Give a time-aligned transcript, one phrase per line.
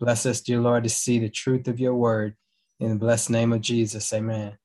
[0.00, 2.34] Bless us, dear Lord, to see the truth of your word.
[2.80, 4.56] In the blessed name of Jesus, amen.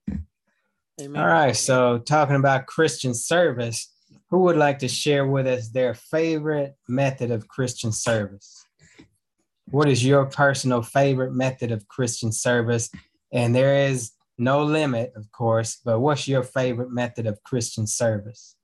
[1.02, 1.22] amen.
[1.22, 3.94] All right, so talking about Christian service,
[4.30, 8.66] who would like to share with us their favorite method of Christian service?
[9.66, 12.90] What is your personal favorite method of Christian service?
[13.34, 18.56] And there is no limit, of course, but what's your favorite method of Christian service?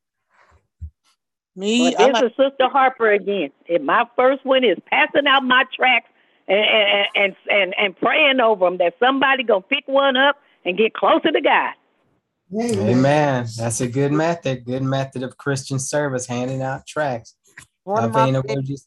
[1.54, 3.52] Me, well, this like- is Sister Harper again.
[3.68, 6.11] And my first one is passing out my tracts
[6.52, 10.93] and and and and praying over them that somebody gonna pick one up and get
[10.93, 11.73] closer to God.
[12.54, 13.47] Amen.
[13.57, 14.65] That's a good method.
[14.65, 17.36] Good method of Christian service, handing out tracts.
[17.83, 18.82] One of my favorite,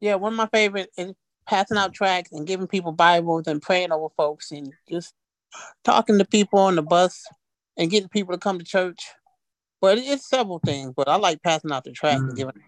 [0.00, 1.14] yeah, one of my favorite is
[1.46, 5.14] passing out tracts and giving people Bibles and praying over folks and just
[5.84, 7.24] talking to people on the bus
[7.76, 9.06] and getting people to come to church.
[9.80, 10.92] But it's several things.
[10.96, 12.28] But I like passing out the tracts mm.
[12.28, 12.62] and giving.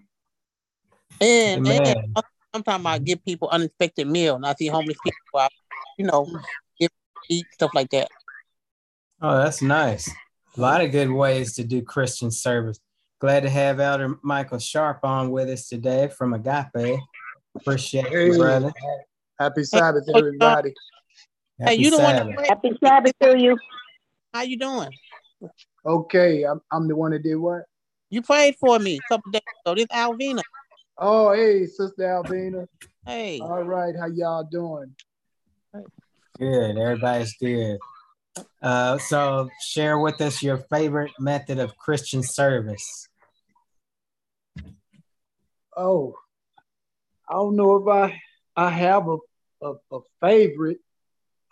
[1.21, 2.17] And, and
[2.55, 3.05] sometimes I mm-hmm.
[3.05, 5.49] give people unexpected meal, and I see homeless people, I,
[5.99, 6.43] you know, mm.
[6.79, 6.91] give
[7.29, 8.09] eat stuff like that.
[9.21, 10.09] Oh, that's nice.
[10.57, 12.79] A lot of good ways to do Christian service.
[13.21, 17.01] Glad to have Elder Michael Sharp on with us today from Agape.
[17.57, 18.73] Appreciate hey, you, brother.
[19.41, 20.73] Happy Sabbath, hey, everybody.
[21.61, 22.37] Happy hey, you the Sabbath.
[22.37, 22.45] one.
[22.45, 23.59] Happy Sabbath to you.
[24.33, 24.91] How you doing?
[25.85, 27.63] Okay, I'm, I'm the one that did what?
[28.11, 29.75] You prayed for me a couple days ago.
[29.75, 30.43] This Alvina.
[31.01, 32.67] Oh, hey, Sister Alvina.
[33.07, 33.39] Hey.
[33.41, 34.95] All right, how y'all doing?
[36.39, 37.79] Good, everybody's good.
[38.61, 43.09] Uh, so share with us your favorite method of Christian service.
[45.77, 46.15] Oh,
[47.29, 48.21] I don't know if I
[48.57, 49.17] I have a
[49.63, 50.79] a, a favorite.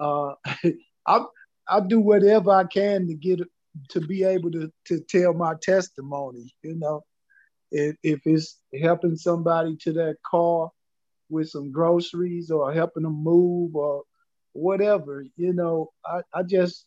[0.01, 0.35] Uh,
[1.07, 1.25] I
[1.69, 3.41] I do whatever I can to get
[3.91, 6.53] to be able to to tell my testimony.
[6.63, 7.05] You know,
[7.77, 10.71] if, if it's helping somebody to that car
[11.29, 14.03] with some groceries or helping them move or
[14.53, 16.87] whatever, you know, I, I just,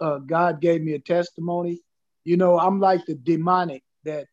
[0.00, 1.80] uh, God gave me a testimony.
[2.24, 4.26] You know, I'm like the demonic that,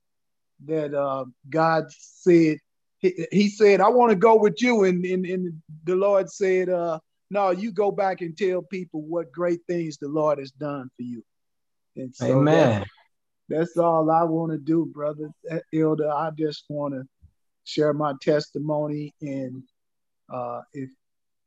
[0.65, 2.57] that uh, God said,
[2.99, 4.85] he, he said, I want to go with you.
[4.85, 6.99] And, and, and the Lord said, uh,
[7.29, 11.03] no, you go back and tell people what great things the Lord has done for
[11.03, 11.23] you.
[11.97, 12.79] And so Amen.
[12.79, 12.87] That,
[13.49, 15.29] that's all I want to do, brother
[15.73, 16.11] Elder.
[16.11, 17.03] I just want to
[17.63, 19.63] share my testimony, and
[20.33, 20.89] uh, if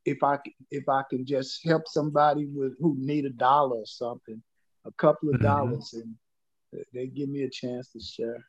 [0.05, 0.39] if I
[0.71, 4.43] if I can just help somebody with who need a dollar or something,
[4.87, 5.45] a couple of mm-hmm.
[5.45, 6.15] dollars, and
[6.93, 8.45] they give me a chance to share.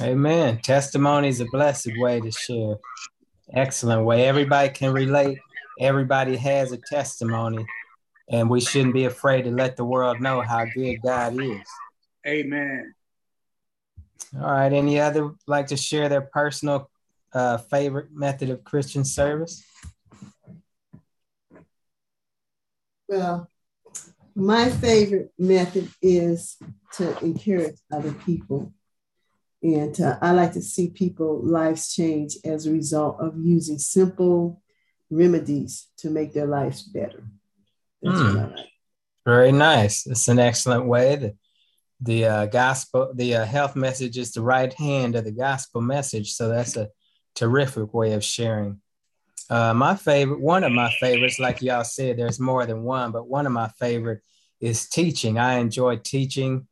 [0.00, 0.58] Amen.
[0.58, 2.76] Testimony is a blessed way to share.
[3.54, 4.26] Excellent way.
[4.26, 5.38] Everybody can relate.
[5.78, 7.64] Everybody has a testimony,
[8.30, 11.60] and we shouldn't be afraid to let the world know how good God is.
[12.26, 12.94] Amen.
[14.34, 14.72] All right.
[14.72, 16.90] Any other like to share their personal
[17.32, 19.62] uh, favorite method of Christian service?
[23.08, 23.48] Well,
[24.34, 26.56] my favorite method is
[26.94, 28.72] to encourage other people.
[29.62, 34.62] And uh, I like to see people lives change as a result of using simple
[35.10, 37.24] remedies to make their lives better.
[38.02, 38.34] That's mm.
[38.34, 38.68] what I like.
[39.24, 40.06] Very nice.
[40.06, 41.34] It's an excellent way to
[42.02, 46.32] the uh, gospel, the uh, health message is the right hand of the gospel message.
[46.32, 46.88] So that's a
[47.34, 48.80] terrific way of sharing.
[49.48, 53.28] Uh, my favorite, one of my favorites, like y'all said, there's more than one, but
[53.28, 54.20] one of my favorite
[54.60, 55.38] is teaching.
[55.38, 56.66] I enjoy teaching,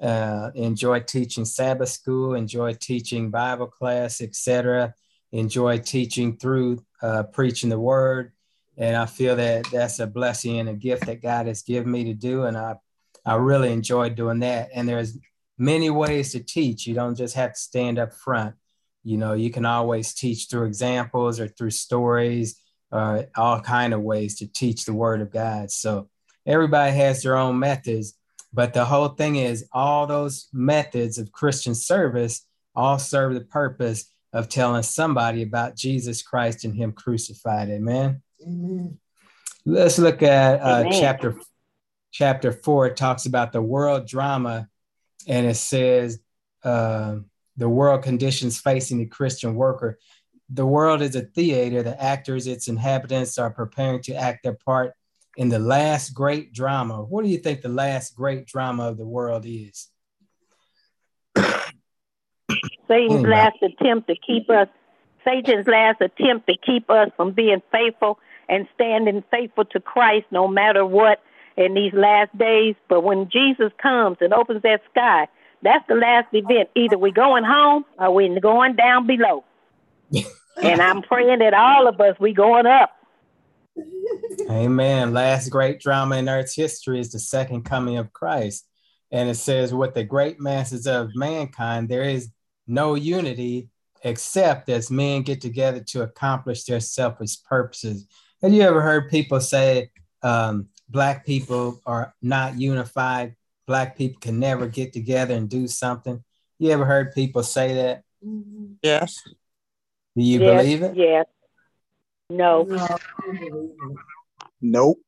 [0.00, 4.94] uh, enjoy teaching Sabbath school, enjoy teaching Bible class, etc.
[5.32, 8.32] Enjoy teaching through uh, preaching the word,
[8.76, 12.04] and I feel that that's a blessing and a gift that God has given me
[12.04, 12.76] to do, and I
[13.26, 14.70] I really enjoy doing that.
[14.72, 15.18] And there's
[15.58, 16.86] many ways to teach.
[16.86, 18.54] You don't just have to stand up front.
[19.02, 22.60] You know, you can always teach through examples or through stories,
[22.92, 25.70] uh, all kind of ways to teach the word of God.
[25.70, 26.08] So
[26.46, 28.14] everybody has their own methods,
[28.52, 34.06] but the whole thing is all those methods of Christian service all serve the purpose
[34.32, 37.70] of telling somebody about Jesus Christ and Him crucified.
[37.70, 38.22] Amen.
[38.42, 38.98] Amen.
[39.64, 41.36] Let's look at uh, chapter
[42.16, 44.68] chapter four, it talks about the world drama,
[45.28, 46.18] and it says
[46.64, 47.16] uh,
[47.58, 49.98] the world conditions facing the Christian worker.
[50.48, 51.82] The world is a theater.
[51.82, 54.94] The actors, its inhabitants, are preparing to act their part
[55.36, 57.02] in the last great drama.
[57.02, 59.88] What do you think the last great drama of the world is?
[61.36, 61.64] Satan's
[62.88, 63.28] anyway.
[63.28, 64.68] last attempt to keep us,
[65.22, 68.18] Satan's last attempt to keep us from being faithful
[68.48, 71.20] and standing faithful to Christ no matter what
[71.56, 72.74] in these last days.
[72.88, 75.28] But when Jesus comes and opens that sky,
[75.62, 76.70] that's the last event.
[76.74, 79.44] Either we're going home or we're going down below.
[80.62, 82.96] and I'm praying that all of us we going up
[84.50, 85.12] Amen.
[85.12, 88.66] Last great drama in Earth's history is the second coming of Christ.
[89.10, 92.30] And it says, with the great masses of mankind, there is
[92.66, 93.68] no unity
[94.02, 98.06] except as men get together to accomplish their selfish purposes.
[98.42, 99.90] Have you ever heard people say
[100.22, 103.36] um, black people are not unified?
[103.66, 106.22] Black people can never get together and do something.
[106.58, 108.02] You ever heard people say that?
[108.24, 108.74] Mm-hmm.
[108.82, 109.22] Yes.
[110.16, 110.96] Do you yes, believe it?
[110.96, 111.26] Yes.
[112.30, 112.66] No.
[114.60, 114.98] Nope.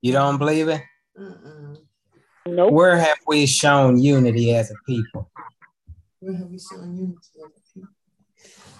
[0.00, 0.82] You don't believe it?
[2.46, 2.72] Nope.
[2.72, 5.30] Where have we shown unity as a people?
[6.20, 7.90] Where have we shown unity as a people?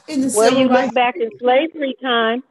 [0.09, 2.43] In the well, you look back in slavery time.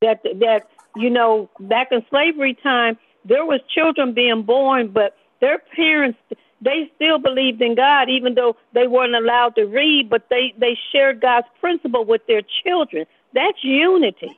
[0.00, 5.58] That that you know, back in slavery time, there was children being born, but their
[5.58, 6.18] parents
[6.60, 10.76] they still believed in God, even though they weren't allowed to read, but they, they
[10.92, 13.06] shared God's principle with their children.
[13.32, 14.36] That's unity.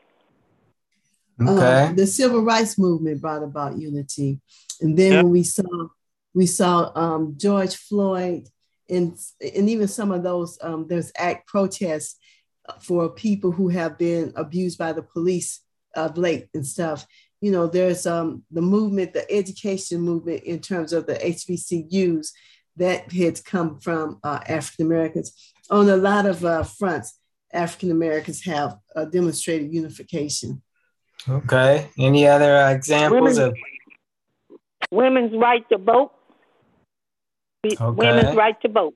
[1.40, 1.84] Okay.
[1.84, 4.40] Uh, the civil rights movement brought about unity.
[4.80, 5.24] And then yep.
[5.24, 5.88] when we saw
[6.34, 8.46] we saw um, George Floyd
[8.88, 12.16] and and even some of those um, there's act protests
[12.80, 15.60] for people who have been abused by the police
[15.94, 17.06] of late and stuff
[17.40, 22.32] you know, there's um, the movement, the education movement in terms of the HBCUs
[22.76, 25.52] that has come from uh, African Americans.
[25.70, 27.19] On a lot of uh, fronts,
[27.52, 30.62] African Americans have uh, demonstrated unification.
[31.28, 31.88] Okay.
[31.98, 33.54] Any other uh, examples women's, of
[34.90, 36.12] women's right to vote?
[37.64, 37.76] Okay.
[37.84, 38.94] Women's right to vote.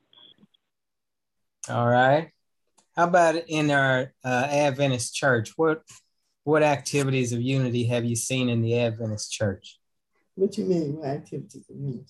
[1.69, 2.31] All right.
[2.97, 5.52] How about in our uh, Adventist church?
[5.56, 5.82] What
[6.44, 9.79] what activities of unity have you seen in the Adventist church?
[10.35, 12.05] What do you mean, what activities of unity?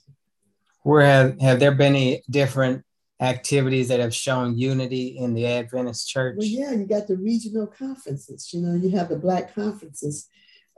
[0.83, 2.85] Where have, have there been any different
[3.21, 6.37] activities that have shown unity in the Adventist church?
[6.39, 8.53] Well, yeah, you got the regional conferences.
[8.53, 10.29] You know, you have the black conferences,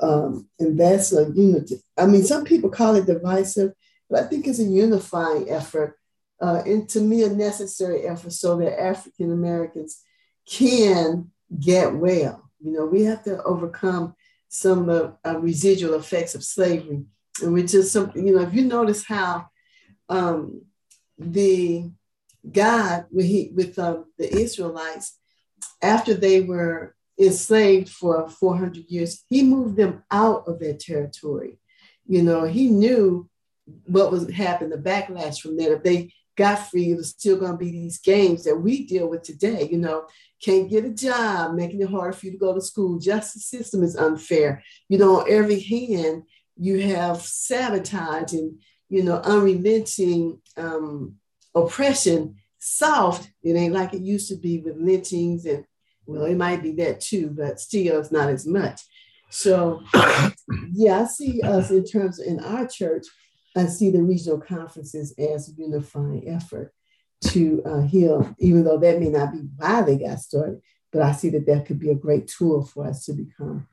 [0.01, 1.77] um, and that's a unity.
[1.97, 3.73] I mean, some people call it divisive,
[4.11, 5.99] but I think it's a unifying effort,
[6.41, 10.03] uh, and to me, a necessary effort so that African Americans
[10.47, 12.46] can get well.
[12.61, 14.15] You know, we have to overcome
[14.49, 17.05] some uh, uh, residual effects of slavery.
[17.43, 19.49] And which is something, you know, if you notice how
[20.09, 20.63] um,
[21.19, 21.91] the
[22.51, 25.19] God with, he, with um, the Israelites,
[25.83, 31.59] after they were enslaved for 400 years, he moved them out of their territory.
[32.07, 33.29] You know, he knew
[33.87, 35.73] what was happening, the backlash from that.
[35.73, 39.09] If they got free, it was still going to be these games that we deal
[39.09, 39.69] with today.
[39.71, 40.07] You know,
[40.47, 43.01] can't get a job, making it harder for you to go to school.
[43.01, 44.63] Justice system is unfair.
[44.89, 46.23] You know, on every hand,
[46.57, 51.17] you have sabotage and, you know, unrelenting um,
[51.53, 52.37] oppression.
[52.61, 55.65] Soft, it ain't like it used to be with lynchings and,
[56.07, 58.81] well, it might be that too, but still it's not as much.
[59.31, 59.83] So,
[60.73, 63.07] yeah, I see us in terms of, in our church,
[63.57, 66.73] I see the regional conferences as a unifying effort
[67.23, 70.61] to uh, heal, even though that may not be why they got started.
[70.93, 73.67] But I see that that could be a great tool for us to become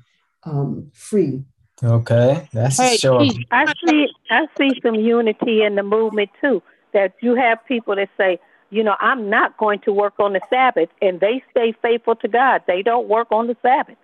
[0.44, 1.44] um, free.
[1.84, 3.26] Okay, that's hey, sure.
[3.52, 6.62] I see, I see some unity in the movement too.
[6.94, 10.42] That you have people that say, you know, I'm not going to work on the
[10.50, 12.62] Sabbath, and they stay faithful to God.
[12.68, 13.98] They don't work on the Sabbath.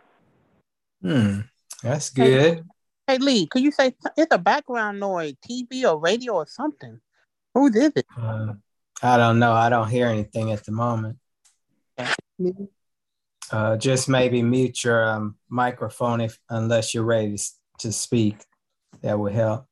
[1.01, 1.41] Hmm,
[1.81, 2.57] that's good.
[2.57, 2.63] Hey,
[3.07, 6.99] hey Lee, could you say it's a background noise, TV or radio or something?
[7.53, 8.05] Who did it?
[8.17, 8.53] Uh,
[9.01, 9.53] I don't know.
[9.53, 11.17] I don't hear anything at the moment.
[13.51, 17.43] Uh, just maybe mute your um, microphone if unless you're ready to,
[17.79, 18.37] to speak.
[19.01, 19.65] That would help.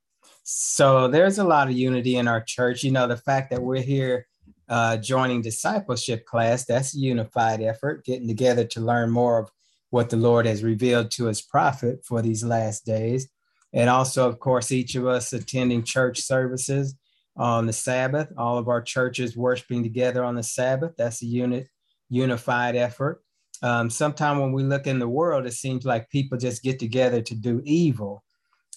[0.43, 2.83] So there's a lot of unity in our church.
[2.83, 4.27] You know, the fact that we're here
[4.69, 9.49] uh, joining discipleship class, that's a unified effort, getting together to learn more of
[9.89, 13.27] what the Lord has revealed to his prophet for these last days.
[13.73, 16.95] And also, of course, each of us attending church services
[17.37, 20.93] on the Sabbath, all of our churches worshiping together on the Sabbath.
[20.97, 21.67] That's a unit,
[22.09, 23.21] unified effort.
[23.61, 27.21] Um, Sometimes when we look in the world, it seems like people just get together
[27.21, 28.23] to do evil.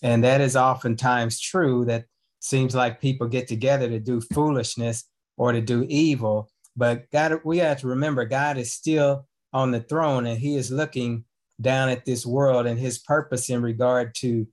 [0.02, 2.04] And that is oftentimes true that
[2.40, 5.04] seems like people get together to do foolishness
[5.36, 6.50] or to do evil.
[6.76, 10.70] But God, we have to remember God is still on the throne and he is
[10.70, 11.24] looking
[11.60, 14.46] down at this world and his purpose in regard to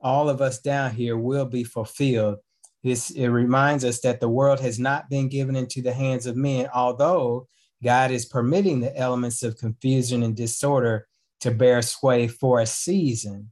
[0.00, 2.36] all of us down here will be fulfilled.
[2.84, 6.36] This, it reminds us that the world has not been given into the hands of
[6.36, 7.48] men, although
[7.82, 11.08] God is permitting the elements of confusion and disorder
[11.40, 13.50] to bear sway for a season.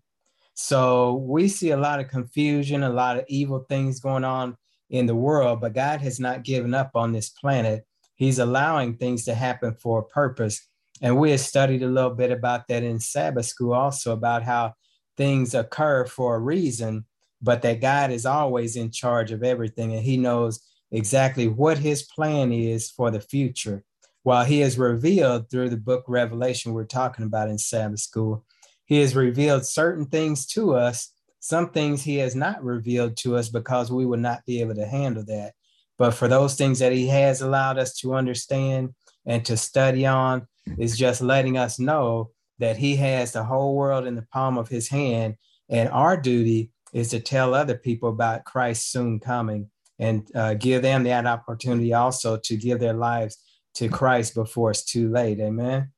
[0.55, 4.57] So we see a lot of confusion, a lot of evil things going on
[4.91, 7.87] in the world, but God has not given up on this planet.
[8.15, 10.69] He's allowing things to happen for a purpose.
[11.01, 14.75] And we have studied a little bit about that in Sabbath school also about how
[15.17, 17.07] things occur for a reason,
[17.43, 22.03] but that God is always in charge of everything and he knows exactly what his
[22.03, 23.83] plan is for the future.
[24.23, 28.45] While he has revealed through the book Revelation, we're talking about in Sabbath school,
[28.85, 31.13] he has revealed certain things to us.
[31.41, 34.87] Some things he has not revealed to us because we would not be able to
[34.87, 35.55] handle that.
[35.99, 38.95] But for those things that he has allowed us to understand
[39.27, 40.47] and to study on,
[40.79, 44.69] is just letting us know that he has the whole world in the palm of
[44.69, 45.37] his hand.
[45.69, 50.83] And our duty is to tell other people about Christ soon coming and uh, give
[50.83, 53.39] them that opportunity also to give their lives
[53.75, 55.41] to Christ before it's too late.
[55.41, 55.91] Amen.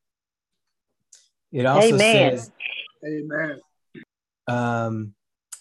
[1.53, 2.39] It also Amen.
[2.39, 2.53] says,
[3.07, 3.61] Amen.
[4.47, 5.15] Um,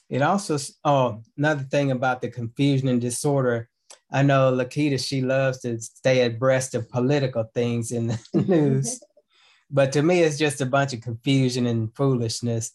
[0.10, 3.70] it also, oh, another thing about the confusion and disorder.
[4.12, 9.02] I know Lakita, she loves to stay abreast of political things in the news.
[9.72, 12.74] but to me, it's just a bunch of confusion and foolishness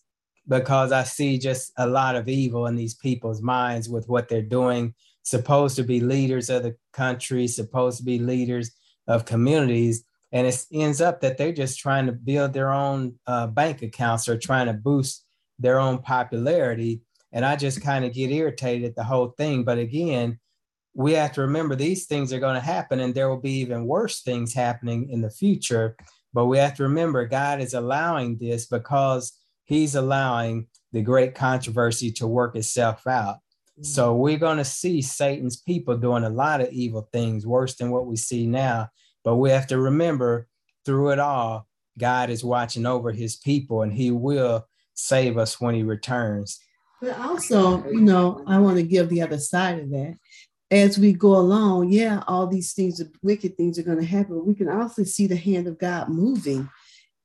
[0.49, 4.43] because I see just a lot of evil in these people's minds with what they're
[4.43, 4.95] doing.
[5.23, 8.71] Supposed to be leaders of the country, supposed to be leaders
[9.07, 13.47] of communities, and it ends up that they're just trying to build their own uh,
[13.47, 15.25] bank accounts or trying to boost
[15.59, 17.03] their own popularity.
[17.33, 19.65] And I just kind of get irritated at the whole thing.
[19.65, 20.39] But again,
[20.95, 23.87] we have to remember these things are going to happen, and there will be even
[23.87, 25.97] worse things happening in the future.
[26.33, 29.38] But we have to remember God is allowing this because
[29.69, 33.37] He's allowing the great controversy to work itself out.
[33.37, 33.85] Mm-hmm.
[33.85, 37.91] So we're going to see Satan's people doing a lot of evil things, worse than
[37.91, 38.89] what we see now.
[39.25, 40.49] But we have to remember
[40.87, 45.75] through it all, God is watching over his people and he will save us when
[45.75, 46.59] he returns.
[47.03, 50.17] But also, you know, I want to give the other side of that.
[50.71, 54.47] As we go along, yeah, all these things, the wicked things are going to happen.
[54.47, 56.71] We can also see the hand of God moving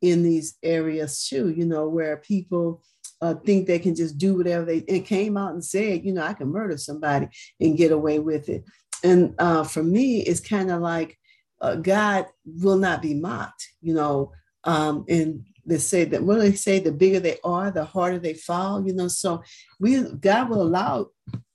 [0.03, 2.83] in these areas too, you know, where people
[3.21, 6.33] uh, think they can just do whatever they came out and said, you know, I
[6.33, 7.29] can murder somebody
[7.61, 8.65] and get away with it.
[9.01, 11.17] And uh, for me, it's kind of like
[11.61, 14.33] uh, God will not be mocked, you know.
[14.65, 16.79] Um, and they say that what do they say?
[16.79, 19.07] The bigger they are, the harder they fall, you know.
[19.07, 19.41] So
[19.79, 21.07] we God will allow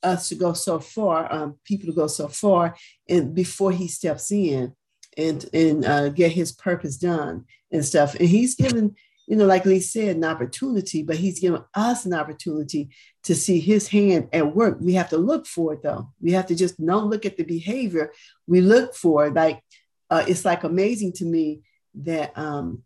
[0.02, 2.75] us to go so far, um, people to go so far,
[3.11, 4.75] and before He steps in
[5.19, 8.15] and and uh, get His purpose done and stuff.
[8.15, 8.95] And He's given,
[9.27, 12.91] you know, like Lee said, an opportunity, but He's given us an opportunity
[13.25, 14.79] to see His hand at work.
[14.81, 16.11] We have to look for it, though.
[16.21, 18.13] We have to just not look at the behavior.
[18.47, 19.35] We look for it.
[19.35, 19.63] like
[20.11, 21.61] uh, it's like amazing to me
[21.95, 22.83] that um,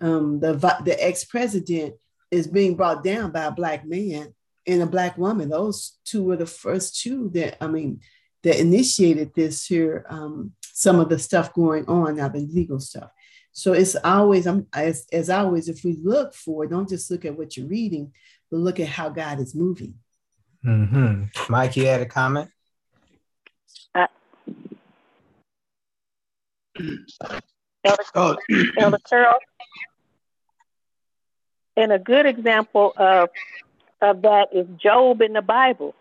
[0.00, 0.54] um, the
[0.84, 1.94] the ex president
[2.30, 4.34] is being brought down by a black man
[4.66, 5.48] and a black woman.
[5.48, 8.00] Those two were the first two that I mean
[8.42, 10.04] that initiated this here.
[10.08, 13.10] Um, some of the stuff going on now, the legal stuff.
[13.52, 17.36] So it's always, I'm as, as always, if we look for, don't just look at
[17.36, 18.12] what you're reading,
[18.50, 19.94] but look at how God is moving.
[20.64, 21.52] Mm-hmm.
[21.52, 22.50] Mike, you had a comment?
[27.84, 28.36] Elder, oh.
[28.78, 29.34] Elder Carol.
[31.76, 33.28] And a good example of
[34.00, 35.94] of that is Job in the Bible.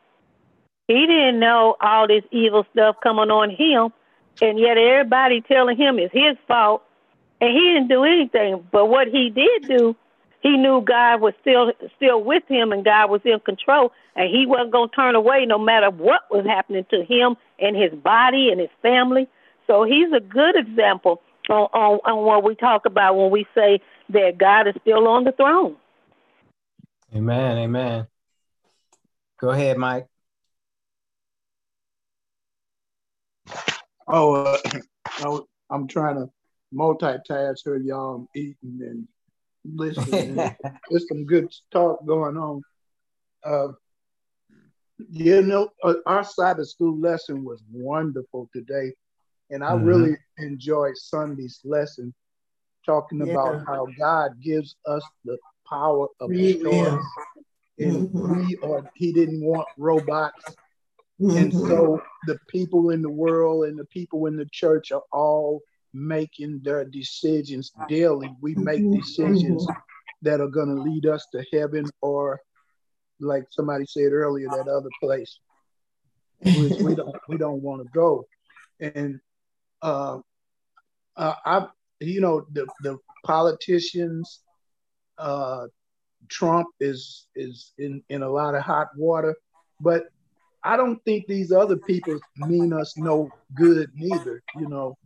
[0.87, 3.93] He didn't know all this evil stuff coming on him,
[4.41, 6.83] and yet everybody telling him it's his fault,
[7.41, 8.65] and he didn't do anything.
[8.71, 9.95] But what he did do,
[10.41, 14.45] he knew God was still still with him, and God was in control, and he
[14.45, 18.61] wasn't gonna turn away no matter what was happening to him and his body and
[18.61, 19.27] his family.
[19.67, 23.81] So he's a good example on, on, on what we talk about when we say
[24.09, 25.75] that God is still on the throne.
[27.13, 27.57] Amen.
[27.57, 28.07] Amen.
[29.39, 30.07] Go ahead, Mike.
[34.07, 34.59] Oh,
[35.23, 36.29] uh, I'm trying to
[36.73, 38.15] multitask here, y'all.
[38.15, 39.07] I'm eating and
[39.65, 40.35] listening.
[40.89, 42.61] There's some good talk going on.
[43.43, 43.69] Uh,
[45.09, 48.93] you know, uh, our Sabbath school lesson was wonderful today.
[49.49, 49.85] And I mm-hmm.
[49.85, 52.13] really enjoyed Sunday's lesson
[52.85, 53.33] talking yeah.
[53.33, 55.37] about how God gives us the
[55.67, 56.53] power of yeah.
[56.61, 57.03] choice.
[57.79, 58.47] And mm-hmm.
[58.47, 60.55] we are, he didn't want robots.
[61.19, 61.37] Mm-hmm.
[61.37, 65.61] And so the people in the world and the people in the church are all
[65.93, 68.33] making their decisions daily.
[68.41, 68.99] We make mm-hmm.
[68.99, 69.79] decisions mm-hmm.
[70.23, 72.39] that are going to lead us to heaven or,
[73.19, 75.39] like somebody said earlier, that other place,
[76.43, 78.25] which we don't we don't want to go.
[78.79, 79.19] And
[79.81, 80.19] uh,
[81.15, 81.67] uh, I,
[81.99, 84.39] you know, the the politicians,
[85.17, 85.67] uh,
[86.29, 89.35] Trump is is in in a lot of hot water,
[89.79, 90.05] but
[90.63, 94.43] I don't think these other people mean us no good neither.
[94.55, 94.97] You know,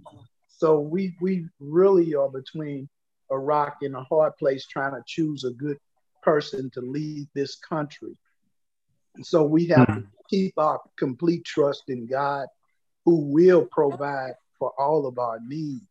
[0.66, 2.90] so we we really are between
[3.30, 5.78] a rock and a hard place trying to choose a good
[6.24, 8.18] person to lead this country.
[9.16, 10.00] And so we have mm-hmm.
[10.02, 12.48] to keep our complete trust in God,
[13.06, 15.86] who will provide for all of our needs.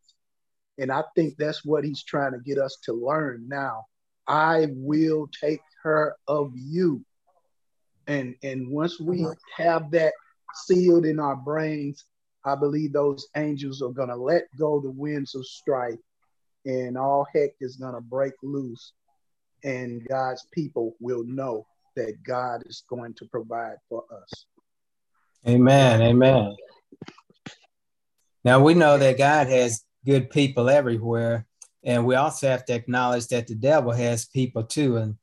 [0.78, 3.84] And I think that's what he's trying to get us to learn now.
[4.26, 7.04] I will take care of you.
[8.08, 9.24] And and once we
[9.56, 10.14] have that
[10.66, 12.04] sealed in our brains,
[12.44, 15.98] I believe those angels are gonna let go the winds of strife
[16.66, 18.92] and all heck is gonna break loose.
[19.62, 24.46] And God's people will know that God is going to provide for us.
[25.46, 26.02] Amen.
[26.02, 26.54] Amen.
[28.44, 31.46] Now we know that God has good people everywhere,
[31.82, 34.98] and we also have to acknowledge that the devil has people too.
[34.98, 35.16] And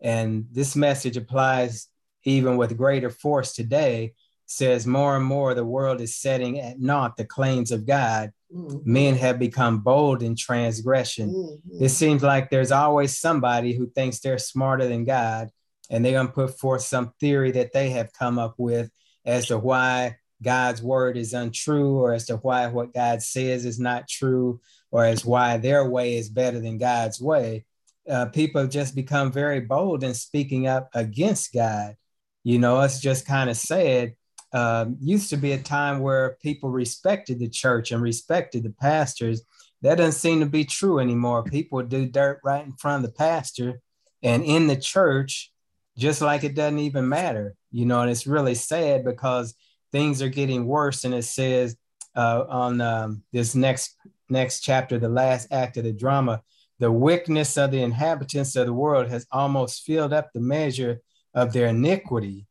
[0.00, 1.88] and this message applies
[2.24, 4.14] even with greater force today.
[4.46, 8.32] Says more and more the world is setting at naught the claims of God.
[8.54, 8.92] Mm-hmm.
[8.92, 11.30] Men have become bold in transgression.
[11.30, 11.84] Mm-hmm.
[11.84, 15.50] It seems like there's always somebody who thinks they're smarter than God,
[15.90, 18.90] and they're going to put forth some theory that they have come up with
[19.24, 23.80] as to why God's word is untrue or as to why what God says is
[23.80, 24.60] not true
[24.90, 27.64] or as why their way is better than God's way.
[28.08, 31.96] Uh, people have just become very bold in speaking up against God.
[32.42, 34.14] You know, it's just kind of sad.
[34.54, 39.42] Um, used to be a time where people respected the church and respected the pastors.
[39.82, 41.42] That doesn't seem to be true anymore.
[41.42, 43.80] People do dirt right in front of the pastor
[44.22, 45.52] and in the church,
[45.98, 47.56] just like it doesn't even matter.
[47.72, 49.54] You know, and it's really sad because
[49.90, 51.04] things are getting worse.
[51.04, 51.76] And it says
[52.14, 53.96] uh, on um, this next
[54.30, 56.42] next chapter, the last act of the drama,
[56.78, 61.00] the wickedness of the inhabitants of the world has almost filled up the measure
[61.34, 62.46] of their iniquity.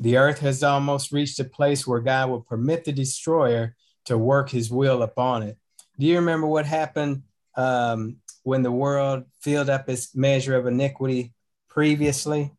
[0.00, 3.74] The earth has almost reached a place where God will permit the destroyer
[4.04, 5.58] to work his will upon it.
[5.98, 7.24] Do you remember what happened
[7.56, 11.34] um, when the world filled up its measure of iniquity
[11.68, 12.52] previously?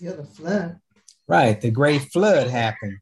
[0.00, 0.80] Yeah, the flood.
[1.26, 2.98] Right, the great flood happened.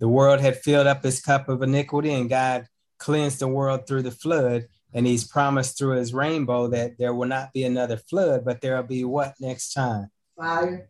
[0.00, 2.66] The world had filled up its cup of iniquity, and God
[2.98, 4.66] cleansed the world through the flood.
[4.92, 8.84] And he's promised through his rainbow that there will not be another flood, but there'll
[8.84, 10.10] be what next time?
[10.36, 10.88] Fire.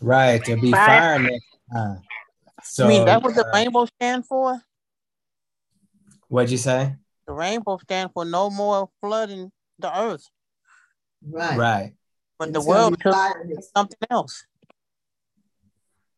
[0.00, 2.02] Right, there'll be fire, fire next time.
[2.62, 4.60] So, I mean, that what the uh, rainbow stand for?
[6.28, 6.94] What'd you say?
[7.26, 10.26] The rainbow stand for no more flooding the earth.
[11.26, 11.58] Right.
[11.58, 11.92] Right.
[12.38, 13.14] But the world took
[13.74, 14.44] something else.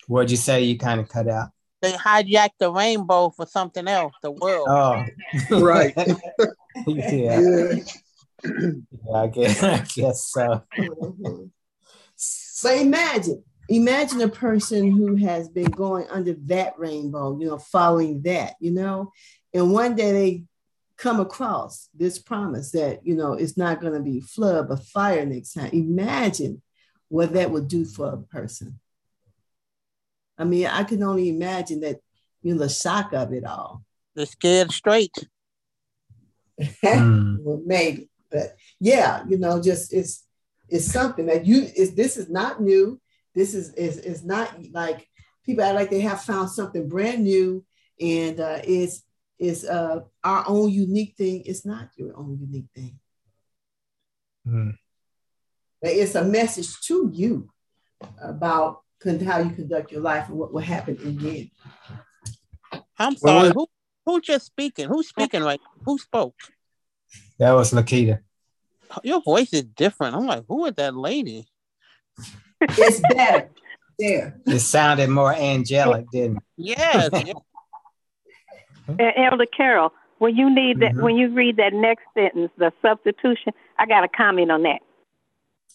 [0.06, 0.62] What'd you say?
[0.62, 1.50] You kind of cut out
[1.82, 4.66] they hijacked the rainbow for something else, the world.
[4.70, 5.04] Oh,
[5.50, 5.92] right.
[6.86, 7.10] yeah.
[7.10, 7.72] yeah.
[8.44, 9.14] yeah.
[9.14, 10.62] I guess, I guess so.
[12.62, 18.22] but imagine, imagine a person who has been going under that rainbow, you know, following
[18.22, 19.12] that, you know,
[19.54, 20.44] and one day they
[20.96, 25.26] come across this promise that, you know, it's not going to be flood, but fire
[25.26, 25.70] next time.
[25.72, 26.62] Imagine
[27.08, 28.78] what that would do for a person.
[30.38, 32.00] I mean, I can only imagine that,
[32.42, 33.84] you know, the shock of it all.
[34.14, 35.14] They're scared straight.
[36.60, 37.38] mm.
[37.42, 40.24] well, maybe, but yeah, you know, just it's
[40.68, 43.00] it's something that you is this is not new.
[43.34, 45.06] This is is is not like
[45.44, 47.64] people act like they have found something brand new
[48.00, 49.02] and uh, it's
[49.38, 51.42] it's uh, our own unique thing.
[51.46, 52.98] It's not your own unique thing.
[54.46, 54.76] Mm.
[55.80, 57.48] But it's a message to you
[58.22, 61.50] about how you conduct your life and what will happen in the end.
[62.98, 63.50] I'm sorry.
[63.50, 63.66] Well, who
[64.06, 64.88] who just speaking?
[64.88, 65.60] Who's speaking right?
[65.84, 66.36] Who spoke?
[67.38, 68.20] That was Lakita.
[69.02, 70.14] Your voice is different.
[70.14, 71.46] I'm like, who is that lady?
[72.62, 73.50] It's better.
[73.98, 74.40] There.
[74.46, 76.42] It sounded more angelic, didn't it?
[76.56, 77.10] Yes.
[78.98, 81.02] Elder Carol, when you need that, mm-hmm.
[81.02, 84.80] when you read that next sentence, the substitution, I got a comment on that.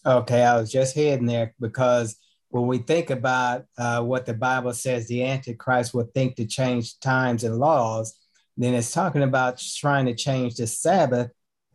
[0.04, 2.16] Okay, I was just heading there because
[2.50, 6.98] when we think about uh, what the Bible says the Antichrist will think to change
[7.00, 8.18] times and laws,
[8.56, 11.30] then it's talking about trying to change the Sabbath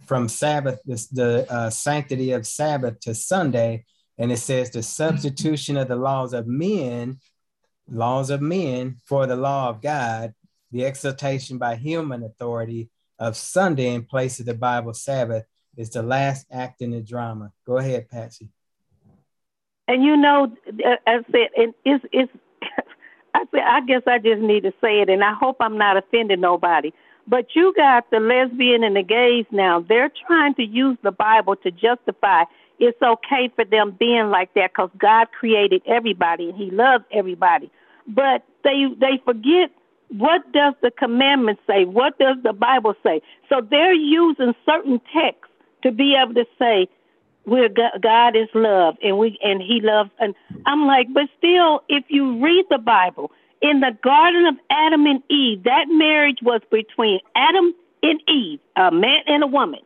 [0.06, 3.86] from Sabbath, the, the uh, sanctity of Sabbath to Sunday.
[4.17, 7.19] And it says the substitution of the laws of men,
[7.89, 10.34] laws of men for the law of God,
[10.71, 15.45] the exaltation by human authority of Sunday in place of the Bible Sabbath
[15.78, 17.52] is the last act in the drama.
[17.65, 18.49] Go ahead, Patsy.
[19.88, 22.30] And you know, uh, I said, and it is is.
[23.36, 25.97] I said, I guess I just need to say it, and I hope I'm not
[25.97, 26.93] offending nobody.
[27.26, 29.80] But you got the lesbian and the gays now.
[29.80, 32.43] They're trying to use the Bible to justify
[32.83, 37.71] it's okay for them being like that because God created everybody and He loves everybody.
[38.07, 39.71] But they they forget
[40.09, 41.85] what does the commandment say?
[41.85, 43.21] What does the Bible say?
[43.49, 46.87] So they're using certain texts to be able to say
[47.45, 50.11] we're God is love, and we and He loves.
[50.19, 55.05] And I'm like, but still, if you read the Bible, in the Garden of Adam
[55.05, 59.79] and Eve, that marriage was between Adam and Eve, a man and a woman.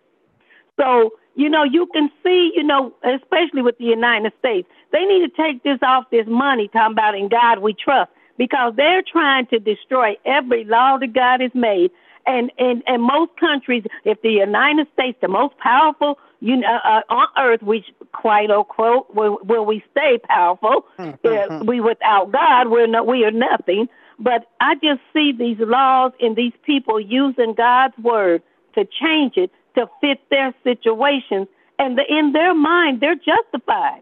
[0.80, 5.22] So you know, you can see, you know, especially with the United States, they need
[5.22, 9.46] to take this off this money talking about in God we trust because they're trying
[9.48, 11.92] to destroy every law that God has made.
[12.26, 17.02] And in and most countries, if the United States, the most powerful you know, uh,
[17.10, 20.86] on earth, which quite unquote, will, will we stay powerful?
[21.00, 21.54] Mm-hmm.
[21.54, 23.88] Uh, we without God, we're not, we are nothing.
[24.20, 28.42] But I just see these laws and these people using God's word
[28.76, 31.48] to change it to fit their situations,
[31.80, 34.02] and the, in their mind, they're justified.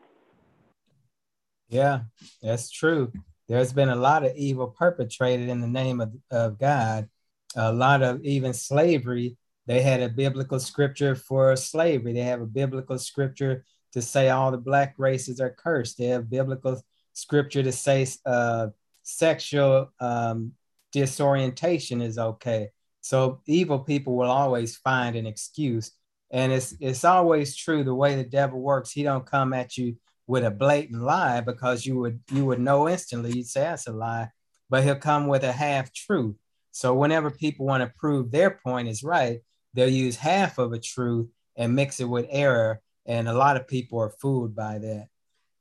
[1.70, 2.02] Yeah,
[2.42, 3.12] that's true.
[3.48, 7.10] There's been a lot of evil perpetrated in the name of, of God.
[7.56, 12.14] A lot of even slavery they had a biblical scripture for slavery.
[12.14, 15.98] They have a biblical scripture to say all the black races are cursed.
[15.98, 16.82] They have biblical
[17.14, 18.68] scripture to say uh,
[19.02, 20.54] sexual um,
[20.92, 22.70] disorientation is okay.
[23.06, 25.91] So evil people will always find an excuse,
[26.32, 27.84] and it's it's always true.
[27.84, 31.86] The way the devil works, he don't come at you with a blatant lie because
[31.86, 33.32] you would you would know instantly.
[33.34, 34.32] You'd say that's a lie,
[34.72, 36.36] but he'll come with a half truth.
[36.72, 39.41] So whenever people want to prove their point is right,
[39.76, 42.82] they'll use half of a truth and mix it with error.
[43.06, 45.10] And a lot of people are fooled by that.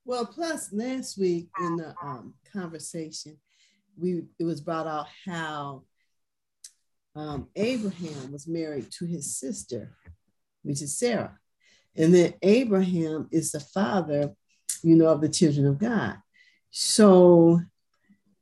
[0.06, 3.36] Well, plus last week in the um, conversation,
[3.98, 5.82] we it was brought out how
[7.16, 9.92] um, Abraham was married to his sister,
[10.62, 11.38] which is Sarah,
[11.96, 14.34] and then Abraham is the father,
[14.82, 16.16] you know, of the children of God.
[16.70, 17.60] So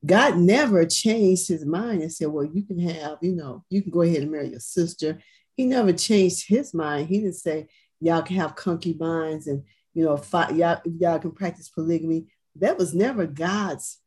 [0.04, 3.90] God never changed his mind and said, "Well, you can have, you know, you can
[3.90, 5.18] go ahead and marry your sister,
[5.56, 7.08] he never changed his mind.
[7.08, 7.68] He didn't say
[8.00, 9.62] y'all can have concubines and
[9.94, 12.26] you know y'all, y'all can practice polygamy.
[12.56, 13.98] That was never God's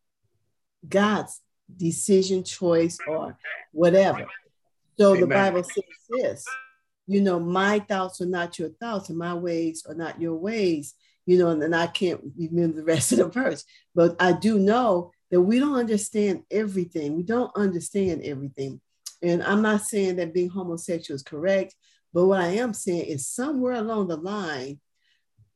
[0.88, 1.42] God's
[1.76, 3.38] decision, choice, or
[3.72, 4.28] whatever.
[4.98, 5.22] So Amen.
[5.22, 6.46] the Bible says this,
[7.08, 10.94] you know, my thoughts are not your thoughts, and my ways are not your ways.
[11.26, 13.64] You know, and, and I can't remember the rest of the verse,
[13.96, 17.16] but I do know that we don't understand everything.
[17.16, 18.80] We don't understand everything.
[19.22, 21.76] And I'm not saying that being homosexual is correct,
[22.14, 24.80] but what I am saying is somewhere along the line,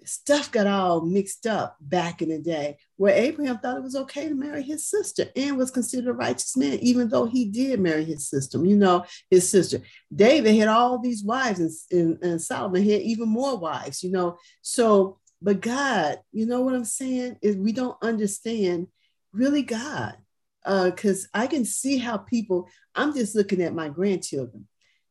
[0.05, 4.29] stuff got all mixed up back in the day where Abraham thought it was okay
[4.29, 8.03] to marry his sister and was considered a righteous man, even though he did marry
[8.03, 9.81] his sister, you know, his sister.
[10.13, 14.37] David had all these wives and, and, and Solomon had even more wives, you know.
[14.61, 17.37] So, but God, you know what I'm saying?
[17.41, 18.87] Is we don't understand
[19.33, 20.15] really God
[20.63, 24.67] because uh, I can see how people, I'm just looking at my grandchildren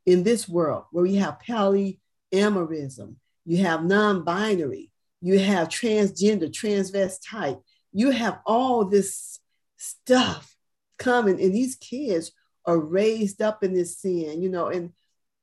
[0.06, 3.16] in this world where we have polyamorism,
[3.48, 7.60] you have non binary, you have transgender, transvestite,
[7.92, 9.40] you have all this
[9.76, 10.56] stuff
[10.98, 12.32] coming, and these kids
[12.64, 14.92] are raised up in this sin, you know, and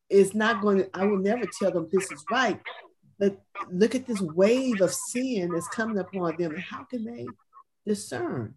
[0.10, 2.62] it's not going to, I will never tell them this is right,
[3.18, 3.42] but
[3.72, 7.26] look at this wave of sin that's coming upon them, how can they
[7.86, 8.56] discern?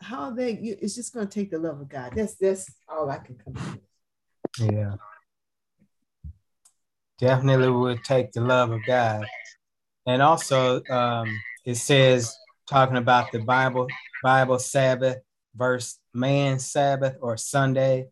[0.00, 2.12] how they it's just going to take the love of God.
[2.14, 3.78] That's that's all I can come up
[4.58, 4.72] with.
[4.72, 4.94] Yeah.
[7.18, 9.26] Definitely would take the love of God.
[10.06, 11.28] And also um,
[11.64, 12.36] it says
[12.68, 13.88] talking about the Bible,
[14.22, 15.18] Bible Sabbath
[15.58, 18.08] verse man Sabbath or Sunday.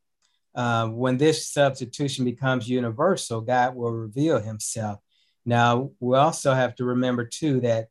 [0.55, 4.99] Uh, when this substitution becomes universal, God will reveal himself.
[5.45, 7.89] Now, we also have to remember too that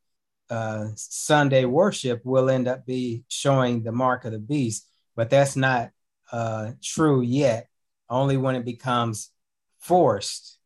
[0.49, 5.56] uh, Sunday worship will end up be showing the mark of the beast, but that's
[5.56, 5.91] not
[6.32, 7.69] uh, true yet.
[8.10, 9.32] Only when it becomes
[9.80, 10.60] forced,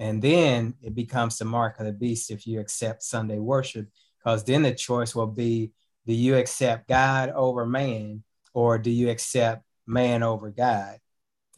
[0.00, 3.86] and then it becomes the mark of the beast if you accept Sunday worship,
[4.18, 5.70] because then the choice will be:
[6.04, 10.98] do you accept God over man, or do you accept man over God?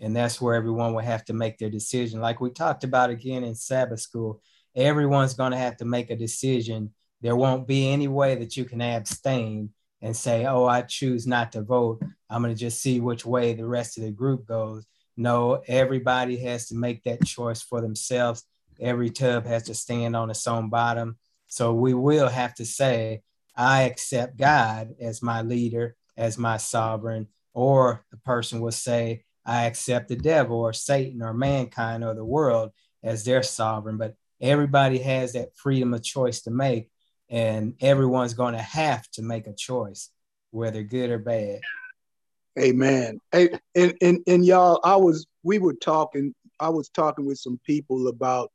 [0.03, 2.21] And that's where everyone will have to make their decision.
[2.21, 4.43] Like we talked about again in Sabbath school,
[4.77, 8.65] everyone's going to have to make a decision there won't be any way that you
[8.65, 9.71] can abstain
[10.03, 12.03] and say, oh, I choose not to vote.
[12.29, 14.85] I'm going to just see which way the rest of the group goes.
[15.17, 18.45] No, everybody has to make that choice for themselves.
[18.81, 21.19] Every tub has to stand on its own bottom.
[21.49, 23.23] So we will have to say,
[23.55, 29.65] I accept God as my leader, as my sovereign, or the person will say, I
[29.65, 32.71] accept the devil or Satan or mankind or the world
[33.03, 33.99] as their sovereign.
[33.99, 36.91] But everybody has that freedom of choice to make
[37.29, 40.11] and everyone's going to have to make a choice,
[40.51, 41.61] whether good or bad.
[42.61, 43.21] Amen.
[43.33, 46.35] Hey, and, and and y'all, I was we were talking.
[46.61, 48.51] I was talking with some people about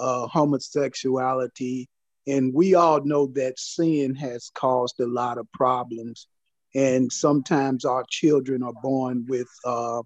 [0.00, 1.88] uh, homosexuality
[2.28, 6.28] And we all know that sin has caused a lot of problems.
[6.74, 10.02] And sometimes our children are born with uh,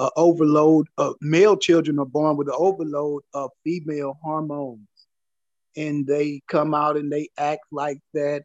[0.00, 4.88] an overload of male children are born with an overload of female hormones.
[5.76, 8.44] And they come out and they act like that.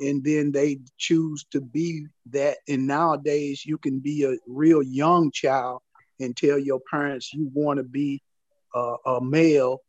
[0.00, 2.58] And then they choose to be that.
[2.68, 5.80] And nowadays, you can be a real young child
[6.20, 8.22] and tell your parents you want to be
[8.74, 9.80] uh, a male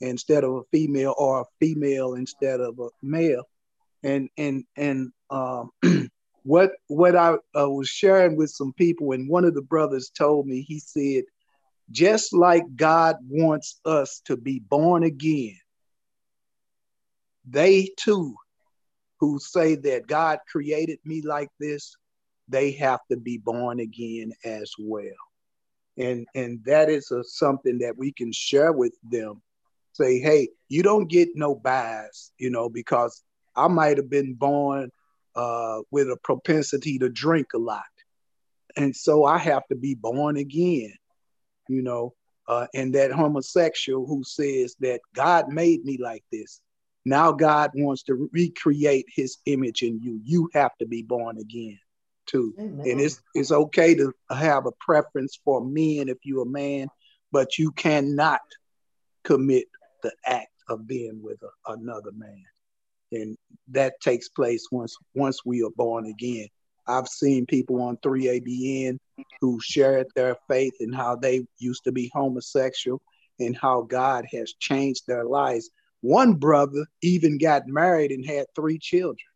[0.00, 3.44] instead of a female or a female instead of a male
[4.02, 5.70] and and and um,
[6.42, 10.46] what what I uh, was sharing with some people and one of the brothers told
[10.46, 11.24] me he said
[11.90, 15.58] just like God wants us to be born again
[17.48, 18.34] they too
[19.20, 21.96] who say that God created me like this
[22.48, 25.02] they have to be born again as well.
[25.98, 29.42] And and that is a, something that we can share with them.
[29.92, 33.22] Say hey you don't get no bias you know because
[33.54, 34.90] i might have been born
[35.34, 37.82] uh, with a propensity to drink a lot.
[38.76, 40.92] And so i have to be born again
[41.68, 42.14] you know
[42.48, 46.60] uh, and that homosexual who says that god made me like this
[47.06, 51.78] now god wants to recreate his image in you you have to be born again
[52.26, 52.54] too.
[52.58, 52.88] Amen.
[52.88, 56.88] And it's it's okay to have a preference for men if you're a man,
[57.32, 58.40] but you cannot
[59.24, 59.64] commit
[60.02, 62.44] the act of being with a, another man.
[63.12, 63.36] And
[63.68, 66.48] that takes place once once we are born again.
[66.88, 68.98] I've seen people on 3ABN
[69.40, 73.00] who shared their faith and how they used to be homosexual
[73.40, 75.70] and how God has changed their lives.
[76.06, 79.26] One brother even got married and had three children.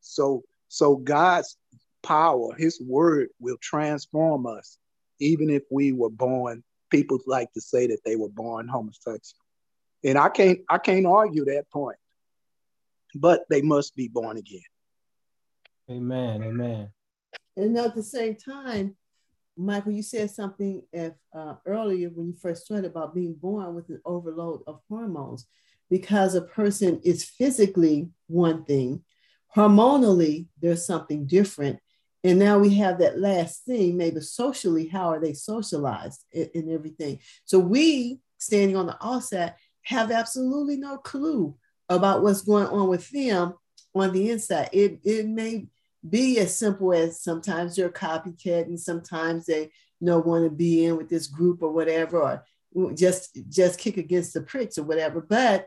[0.00, 1.56] So so God's
[2.04, 4.78] power, his word will transform us,
[5.18, 6.62] even if we were born.
[6.90, 9.44] People like to say that they were born homosexual.
[10.04, 11.98] And I can't I can't argue that point.
[13.16, 14.70] But they must be born again.
[15.90, 16.44] Amen.
[16.44, 16.90] Amen.
[17.56, 18.94] And at the same time,
[19.56, 23.88] Michael, you said something if, uh, earlier when you first started about being born with
[23.88, 25.48] an overload of hormones.
[25.90, 29.02] Because a person is physically one thing,
[29.54, 31.78] hormonally, there's something different.
[32.24, 37.20] And now we have that last thing, maybe socially, how are they socialized and, everything?
[37.44, 41.56] So we, standing on the outside, have absolutely no clue
[41.88, 43.54] about what's going on with them
[43.94, 44.68] on the inside.
[44.72, 45.68] It, it may
[46.08, 49.70] be as simple as sometimes they're a copycat and sometimes they you
[50.00, 54.32] know want to be in with this group or whatever or just just kick against
[54.32, 55.66] the pricks or whatever but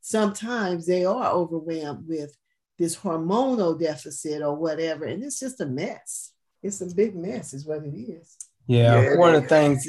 [0.00, 2.36] sometimes they are overwhelmed with
[2.78, 5.04] this hormonal deficit or whatever.
[5.04, 6.32] And it's just a mess.
[6.62, 8.36] It's a big mess, is what it is.
[8.66, 9.00] Yeah.
[9.00, 9.16] yeah.
[9.16, 9.86] One of the things,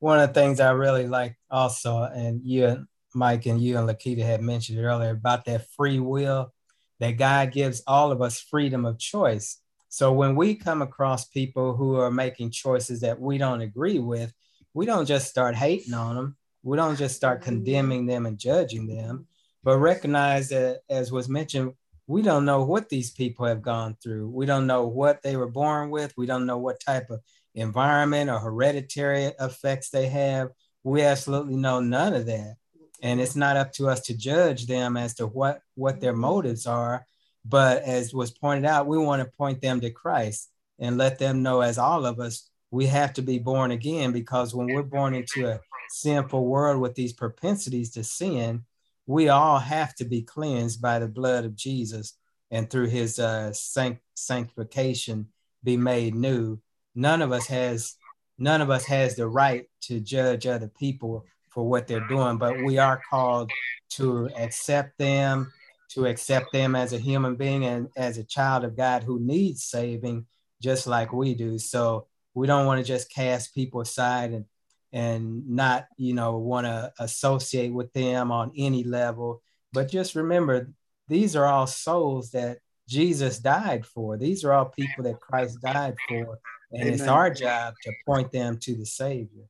[0.00, 3.88] one of the things I really like also, and you and Mike and you and
[3.88, 6.52] Lakita had mentioned earlier about that free will,
[7.00, 9.58] that God gives all of us freedom of choice.
[9.88, 14.32] So when we come across people who are making choices that we don't agree with,
[14.72, 16.36] we don't just start hating on them.
[16.62, 19.26] We don't just start condemning them and judging them,
[19.64, 21.74] but recognize that, as was mentioned,
[22.06, 24.28] we don't know what these people have gone through.
[24.28, 26.12] We don't know what they were born with.
[26.16, 27.20] We don't know what type of
[27.54, 30.50] environment or hereditary effects they have.
[30.84, 32.56] We absolutely know none of that.
[33.02, 36.22] And it's not up to us to judge them as to what, what their mm-hmm.
[36.22, 37.06] motives are.
[37.44, 41.42] But as was pointed out, we want to point them to Christ and let them
[41.42, 45.14] know, as all of us, we have to be born again because when we're born
[45.14, 48.64] into a sinful world with these propensities to sin,
[49.06, 52.16] we all have to be cleansed by the blood of Jesus
[52.50, 55.28] and through his uh, sanct- sanctification
[55.64, 56.58] be made new.
[56.94, 57.96] None of us has
[58.38, 62.62] none of us has the right to judge other people for what they're doing, but
[62.64, 63.50] we are called
[63.90, 65.52] to accept them,
[65.90, 69.64] to accept them as a human being and as a child of God who needs
[69.64, 70.26] saving,
[70.62, 71.58] just like we do.
[71.58, 74.46] So we don't want to just cast people aside and
[74.92, 79.42] and not you know want to associate with them on any level.
[79.72, 80.70] But just remember
[81.08, 84.16] these are all souls that jesus died for.
[84.16, 86.38] These are all people that christ died for.
[86.72, 86.94] And amen.
[86.94, 89.44] it's our job to point them to the savior.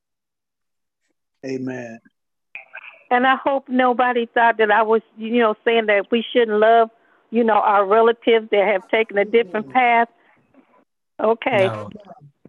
[1.44, 2.00] Amen.
[3.10, 6.90] And i hope nobody thought that i was you know saying that we shouldn't love
[7.30, 10.08] you know our relatives that have taken a different path.
[11.18, 11.66] Okay.
[11.66, 11.90] No.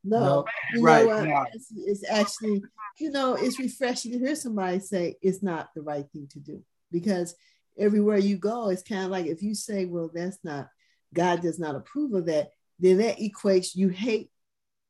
[0.03, 0.45] No, no.
[0.73, 1.05] you right.
[1.05, 1.49] know what?
[1.53, 2.61] It's, it's, actually
[2.99, 6.61] you know, it's refreshing to hear somebody say it's not the right thing to do
[6.91, 7.35] because
[7.77, 10.69] everywhere you go, it's kind of like if you say, well, that's not,
[11.13, 14.29] God does not approve of that, then that equates you hate,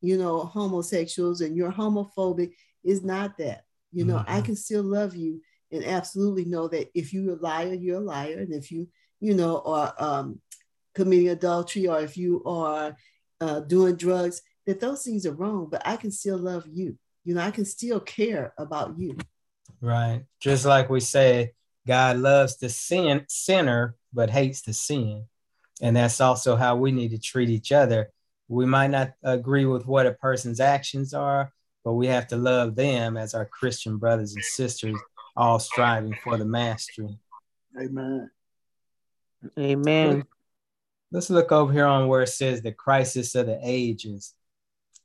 [0.02, 2.54] you know, homosexuals and you're homophobic.
[2.84, 3.64] Is not that.
[3.94, 4.34] You know, mm-hmm.
[4.34, 8.04] I can still love you and absolutely know that if you're a liar, you're a
[8.04, 8.40] liar.
[8.40, 8.90] And if you,
[9.22, 10.42] you know, are um,
[10.94, 12.98] committing adultery or if you are
[13.40, 16.98] uh, doing drugs, that those things are wrong, but I can still love you.
[17.24, 19.18] You know, I can still care about you.
[19.82, 20.24] Right.
[20.40, 21.54] Just like we say,
[21.86, 25.26] God loves the sin sinner, but hates the sin.
[25.82, 28.12] And that's also how we need to treat each other.
[28.48, 31.52] We might not agree with what a person's actions are,
[31.84, 34.98] but we have to love them as our Christian brothers and sisters,
[35.36, 37.18] all striving for the mastery.
[37.80, 38.30] Amen.
[39.58, 40.24] Amen.
[41.12, 44.34] Let's look over here on where it says the crisis of the ages.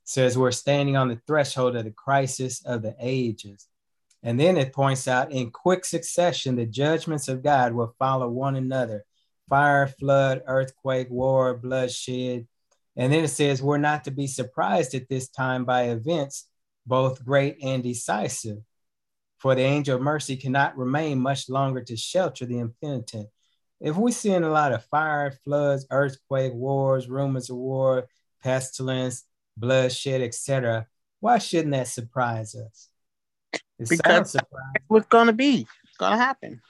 [0.09, 3.67] Says we're standing on the threshold of the crisis of the ages.
[4.23, 8.55] And then it points out in quick succession, the judgments of God will follow one
[8.55, 9.05] another
[9.47, 12.47] fire, flood, earthquake, war, bloodshed.
[12.95, 16.47] And then it says we're not to be surprised at this time by events,
[16.87, 18.57] both great and decisive.
[19.37, 23.29] For the angel of mercy cannot remain much longer to shelter the impenitent.
[23.79, 28.07] If we're seeing a lot of fire, floods, earthquake, wars, rumors of war,
[28.41, 29.25] pestilence,
[29.59, 30.87] bloodshed, etc.,
[31.19, 32.89] why shouldn't that surprise us?
[33.77, 34.35] It because
[34.87, 36.61] what's going to be, it's going to happen.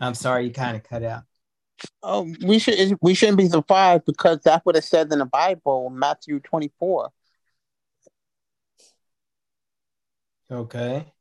[0.00, 1.22] I'm sorry, you kind of cut out.
[2.02, 5.90] Oh, we should we shouldn't be surprised because that's what it says in the Bible,
[5.90, 7.10] Matthew 24.
[10.50, 11.12] Okay.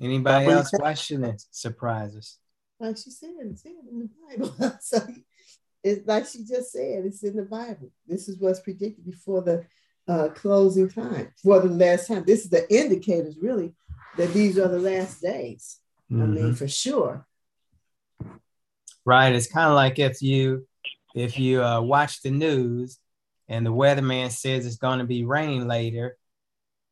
[0.00, 1.42] Anybody else question it?
[1.50, 2.38] Surprises.
[2.78, 4.76] Like she said, it's in the Bible.
[4.80, 5.00] so
[5.82, 7.90] it's like she just said, it's in the Bible.
[8.06, 9.64] This is what's predicted before the
[10.06, 12.24] uh, closing time, for the last time.
[12.26, 13.74] This is the indicators, really,
[14.16, 15.78] that these are the last days.
[16.10, 16.22] Mm-hmm.
[16.22, 16.54] I mean, mm-hmm.
[16.54, 17.26] for sure.
[19.04, 19.34] Right.
[19.34, 20.66] It's kind of like if you
[21.14, 22.98] if you uh, watch the news
[23.48, 26.16] and the weatherman says it's going to be rain later,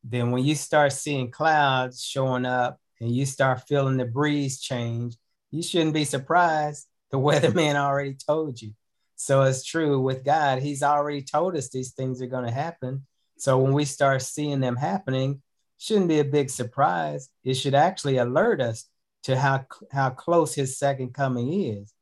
[0.02, 5.16] then when you start seeing clouds showing up and you start feeling the breeze change,
[5.50, 6.86] you shouldn't be surprised.
[7.16, 8.72] The weatherman already told you.
[9.16, 10.60] So it's true with God.
[10.60, 13.06] He's already told us these things are going to happen.
[13.38, 15.42] So when we start seeing them happening,
[15.78, 17.28] shouldn't be a big surprise.
[17.44, 18.86] It should actually alert us
[19.24, 21.92] to how how close his second coming is.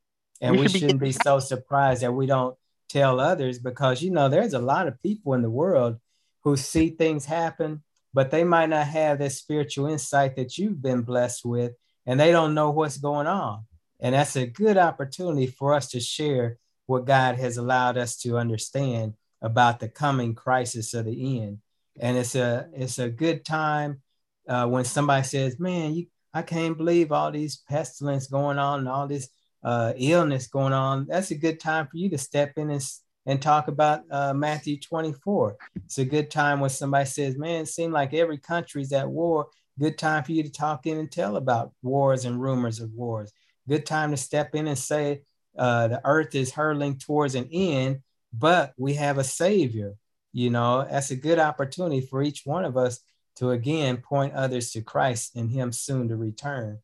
[0.41, 2.55] And we, we should not be, be so surprised that we don't
[2.89, 5.97] tell others because you know there's a lot of people in the world
[6.43, 11.01] who see things happen, but they might not have that spiritual insight that you've been
[11.01, 11.73] blessed with,
[12.05, 13.65] and they don't know what's going on.
[13.99, 18.37] And that's a good opportunity for us to share what God has allowed us to
[18.37, 21.59] understand about the coming crisis of the end.
[21.99, 24.01] And it's a it's a good time
[24.47, 28.89] uh, when somebody says, "Man, you I can't believe all these pestilence going on and
[28.89, 29.29] all this
[29.63, 31.07] uh, illness going on.
[31.07, 32.83] That's a good time for you to step in and,
[33.25, 35.55] and talk about uh, Matthew 24.
[35.85, 39.47] It's a good time when somebody says, man, it seems like every country's at war.
[39.79, 43.31] Good time for you to talk in and tell about wars and rumors of wars.
[43.67, 45.21] Good time to step in and say,
[45.57, 48.01] uh, the earth is hurling towards an end,
[48.33, 49.95] but we have a savior.
[50.33, 52.99] You know, that's a good opportunity for each one of us
[53.37, 56.79] to again point others to Christ and Him soon to return.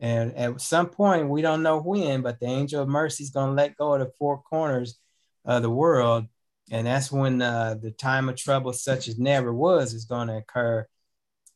[0.00, 3.50] And at some point, we don't know when, but the angel of mercy is going
[3.50, 4.98] to let go of the four corners
[5.44, 6.26] of the world.
[6.70, 10.36] And that's when uh, the time of trouble, such as never was, is going to
[10.36, 10.86] occur.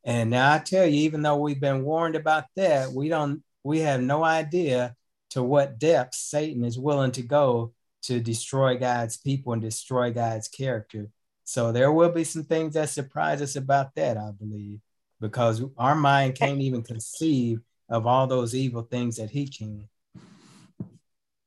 [0.05, 3.81] And now I tell you, even though we've been warned about that, we don't, we
[3.81, 4.95] have no idea
[5.31, 10.47] to what depths Satan is willing to go to destroy God's people and destroy God's
[10.47, 11.09] character.
[11.43, 14.79] So there will be some things that surprise us about that, I believe,
[15.21, 19.89] because our mind can't even conceive of all those evil things that he can.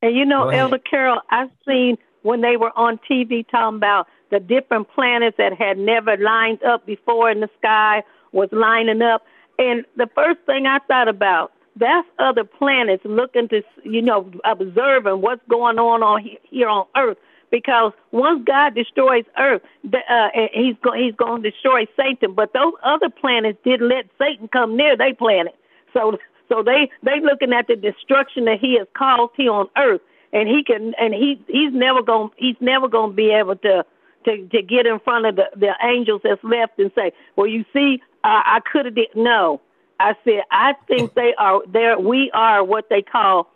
[0.02, 4.42] And you know, Elder Carol, I've seen when they were on TV talking about the
[4.42, 8.04] different planets that had never lined up before in the sky
[8.34, 9.24] was lining up.
[9.58, 15.22] And the first thing I thought about, that's other planets looking to, you know, observing
[15.22, 17.18] what's going on on here on Earth
[17.52, 22.34] because once God destroys Earth, uh, he's go- he's going to destroy Satan.
[22.34, 25.56] But those other planets didn't let Satan come near their planet.
[25.94, 26.18] So
[26.48, 30.02] so they they looking at the destruction that he has caused here on Earth,
[30.34, 33.86] and he can and he he's never going he's never going to be able to.
[34.26, 37.64] To, to get in front of the, the angels that's left and say, well, you
[37.72, 39.62] see, uh, I could have did no.
[40.00, 42.00] I said, I think they are there.
[42.00, 43.50] We are what they call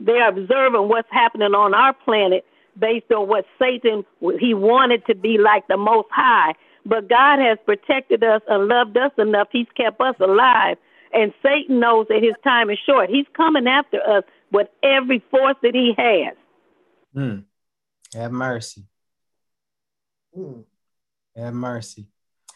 [0.00, 2.44] they're observing what's happening on our planet
[2.78, 4.04] based on what Satan
[4.38, 6.54] he wanted to be like the Most High.
[6.86, 9.48] But God has protected us and loved us enough.
[9.52, 10.78] He's kept us alive.
[11.12, 13.10] And Satan knows that his time is short.
[13.10, 16.34] He's coming after us with every force that he has.
[17.12, 17.40] Hmm.
[18.18, 18.84] Have mercy.
[20.34, 20.60] Hmm.
[21.36, 22.06] Have mercy.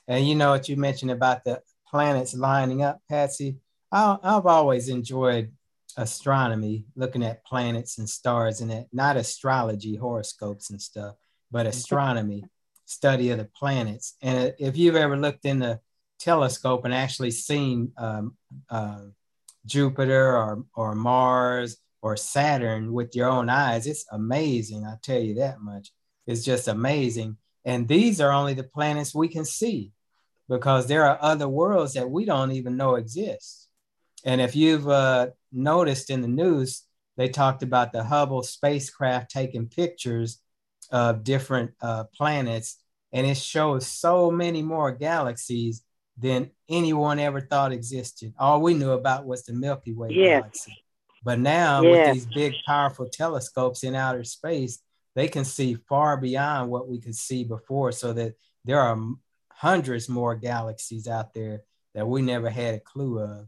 [0.09, 1.61] And you know what you mentioned about the
[1.95, 3.57] planets lining up, Patsy,
[3.93, 5.53] I, I've always enjoyed
[5.97, 11.15] astronomy, looking at planets and stars and that, not astrology, horoscopes and stuff,
[11.53, 12.43] but astronomy,
[12.85, 14.17] study of the planets.
[14.21, 15.79] And if you've ever looked in the
[16.19, 18.37] telescope and actually seen um,
[18.69, 19.03] uh,
[19.65, 24.85] Jupiter or, or Mars or Saturn with your own eyes, it's amazing.
[24.85, 25.93] I tell you that much.
[26.27, 27.37] It's just amazing.
[27.65, 29.93] And these are only the planets we can see
[30.49, 33.69] because there are other worlds that we don't even know exist.
[34.25, 36.83] And if you've uh, noticed in the news,
[37.17, 40.41] they talked about the Hubble spacecraft taking pictures
[40.91, 42.79] of different uh, planets,
[43.13, 45.83] and it shows so many more galaxies
[46.19, 48.33] than anyone ever thought existed.
[48.39, 50.41] All we knew about was the Milky Way yes.
[50.41, 50.77] galaxy.
[51.25, 51.91] But now, yes.
[51.91, 54.81] with these big, powerful telescopes in outer space,
[55.15, 58.35] they can see far beyond what we could see before, so that
[58.65, 58.99] there are
[59.57, 61.63] hundreds more galaxies out there
[61.95, 63.47] that we never had a clue of.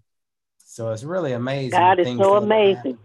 [0.58, 1.70] So it's really amazing.
[1.70, 2.98] God is so amazing.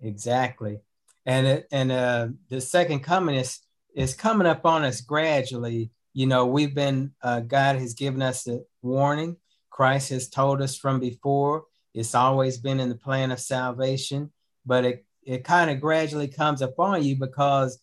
[0.00, 0.80] Exactly.
[1.26, 3.60] And it, and uh, the second coming is
[3.94, 5.90] is coming up on us gradually.
[6.14, 9.36] You know, we've been uh, God has given us a warning.
[9.70, 11.64] Christ has told us from before.
[11.94, 14.32] It's always been in the plan of salvation,
[14.64, 17.78] but it it kind of gradually comes upon you because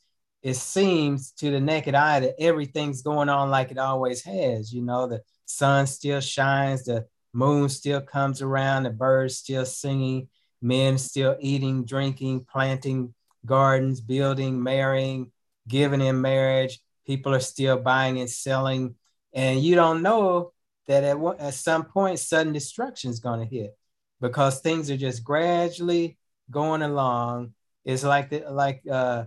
[0.46, 4.72] it seems to the naked eye that everything's going on like it always has.
[4.72, 10.30] You know, the sun still shines, the moon still comes around, the birds still singing,
[10.62, 15.32] men still eating, drinking, planting gardens, building, marrying,
[15.68, 16.80] giving in marriage.
[17.08, 18.94] People are still buying and selling.
[19.34, 20.54] And you don't know
[20.88, 23.76] that at, at some point, sudden destruction is going to hit
[24.22, 26.20] because things are just gradually
[26.52, 27.56] going along.
[27.84, 29.24] It's like, the, like, uh,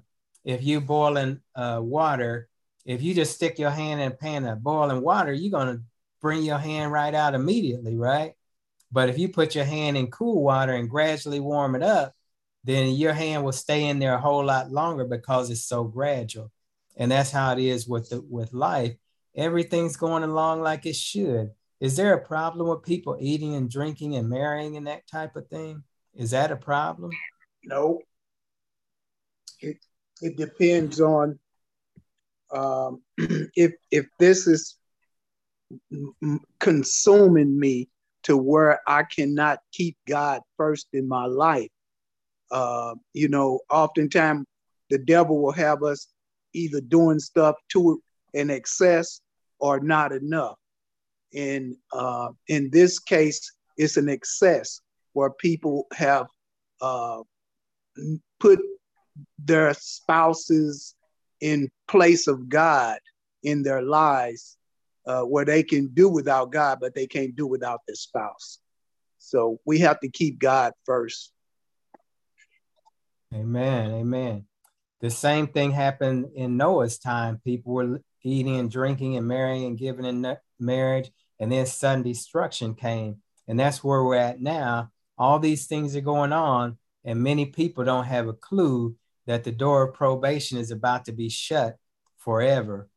[0.49, 2.49] if you boiling uh, water,
[2.87, 5.81] if you just stick your hand in a pan of boiling water, you're gonna
[6.23, 8.33] bring your hand right out immediately, right?
[8.91, 12.15] But if you put your hand in cool water and gradually warm it up,
[12.65, 16.51] then your hand will stay in there a whole lot longer because it's so gradual.
[16.97, 18.95] And that's how it is with the, with life.
[19.37, 21.51] Everything's going along like it should.
[21.79, 25.47] Is there a problem with people eating and drinking and marrying and that type of
[25.49, 25.85] thing?
[26.15, 27.11] Is that a problem?
[27.65, 28.01] No.
[30.21, 31.39] It depends on
[32.53, 33.03] um,
[33.57, 34.77] if if this is
[36.61, 37.89] consuming me
[38.23, 41.71] to where I cannot keep God first in my life.
[42.51, 44.47] Uh, you know, oftentimes
[44.91, 46.09] the devil will have us
[46.55, 48.03] either doing stuff to
[48.35, 49.21] an excess
[49.59, 50.57] or not enough.
[51.35, 54.81] And uh, in this case, it's an excess
[55.13, 56.27] where people have
[56.81, 57.21] uh,
[58.41, 58.61] put
[59.39, 60.95] their spouses
[61.41, 62.99] in place of God
[63.43, 64.57] in their lives,
[65.07, 68.59] uh, where they can do without God, but they can't do without their spouse.
[69.19, 71.33] So we have to keep God first.
[73.35, 73.91] Amen.
[73.93, 74.47] Amen.
[75.01, 77.41] The same thing happened in Noah's time.
[77.45, 82.75] People were eating and drinking and marrying and giving in marriage, and then sudden destruction
[82.75, 83.23] came.
[83.47, 84.91] And that's where we're at now.
[85.17, 88.97] All these things are going on, and many people don't have a clue
[89.29, 91.77] that the door of probation is about to be shut
[92.17, 92.89] forever.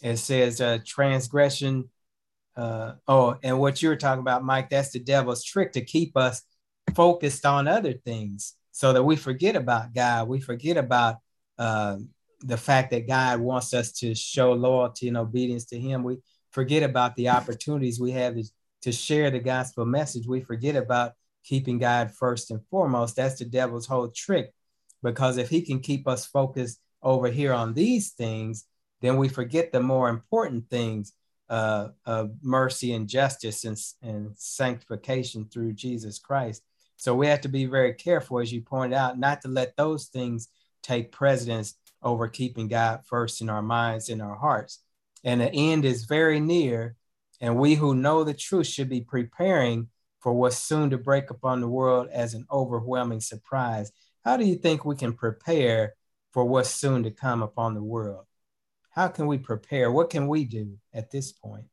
[0.00, 1.90] It says uh, transgression.
[2.56, 6.42] Uh, oh, and what you're talking about, Mike, that's the devil's trick to keep us
[6.94, 10.28] focused on other things so that we forget about God.
[10.28, 11.16] We forget about
[11.58, 11.96] uh,
[12.38, 16.04] the fact that God wants us to show loyalty and obedience to Him.
[16.04, 16.18] We
[16.52, 18.36] forget about the opportunities we have
[18.82, 20.28] to share the gospel message.
[20.28, 23.16] We forget about keeping God first and foremost.
[23.16, 24.54] That's the devil's whole trick
[25.02, 28.66] because if he can keep us focused over here on these things,
[29.00, 31.12] then we forget the more important things
[31.48, 36.62] uh, of mercy and justice and, and sanctification through Jesus Christ.
[36.96, 40.06] So we have to be very careful, as you pointed out, not to let those
[40.06, 40.48] things
[40.82, 44.80] take precedence over keeping God first in our minds and our hearts.
[45.24, 46.96] And the end is very near,
[47.40, 49.88] and we who know the truth should be preparing
[50.20, 53.90] for what's soon to break upon the world as an overwhelming surprise.
[54.24, 55.94] How do you think we can prepare
[56.32, 58.26] for what's soon to come upon the world?
[58.90, 59.90] How can we prepare?
[59.90, 61.64] What can we do at this point?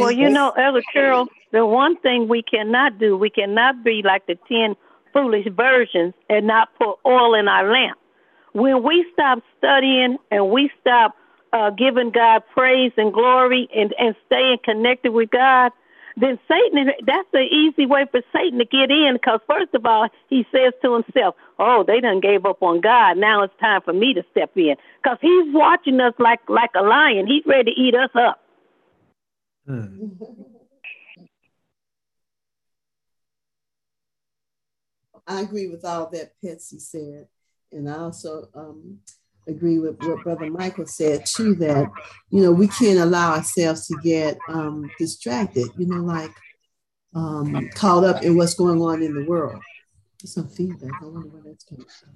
[0.00, 4.26] Well, you know, Elder Carol, the one thing we cannot do, we cannot be like
[4.26, 4.76] the 10
[5.12, 7.98] foolish virgins and not put oil in our lamp.
[8.52, 11.14] When we stop studying and we stop
[11.52, 15.72] uh, giving God praise and glory and, and staying connected with God,
[16.20, 20.08] then Satan, that's the easy way for Satan to get in because, first of all,
[20.28, 23.16] he says to himself, Oh, they done gave up on God.
[23.16, 26.82] Now it's time for me to step in because he's watching us like, like a
[26.82, 27.26] lion.
[27.26, 28.40] He's ready to eat us up.
[29.66, 30.08] Hmm.
[35.26, 37.28] I agree with all that Patsy said.
[37.70, 39.00] And I also um,
[39.48, 41.90] agree with what Brother Michael said too, that,
[42.30, 46.30] you know, we can't allow ourselves to get um, distracted, you know, like
[47.14, 49.60] um, caught up in what's going on in the world.
[50.20, 50.90] There's some feedback.
[51.00, 52.10] I wonder where that's coming from.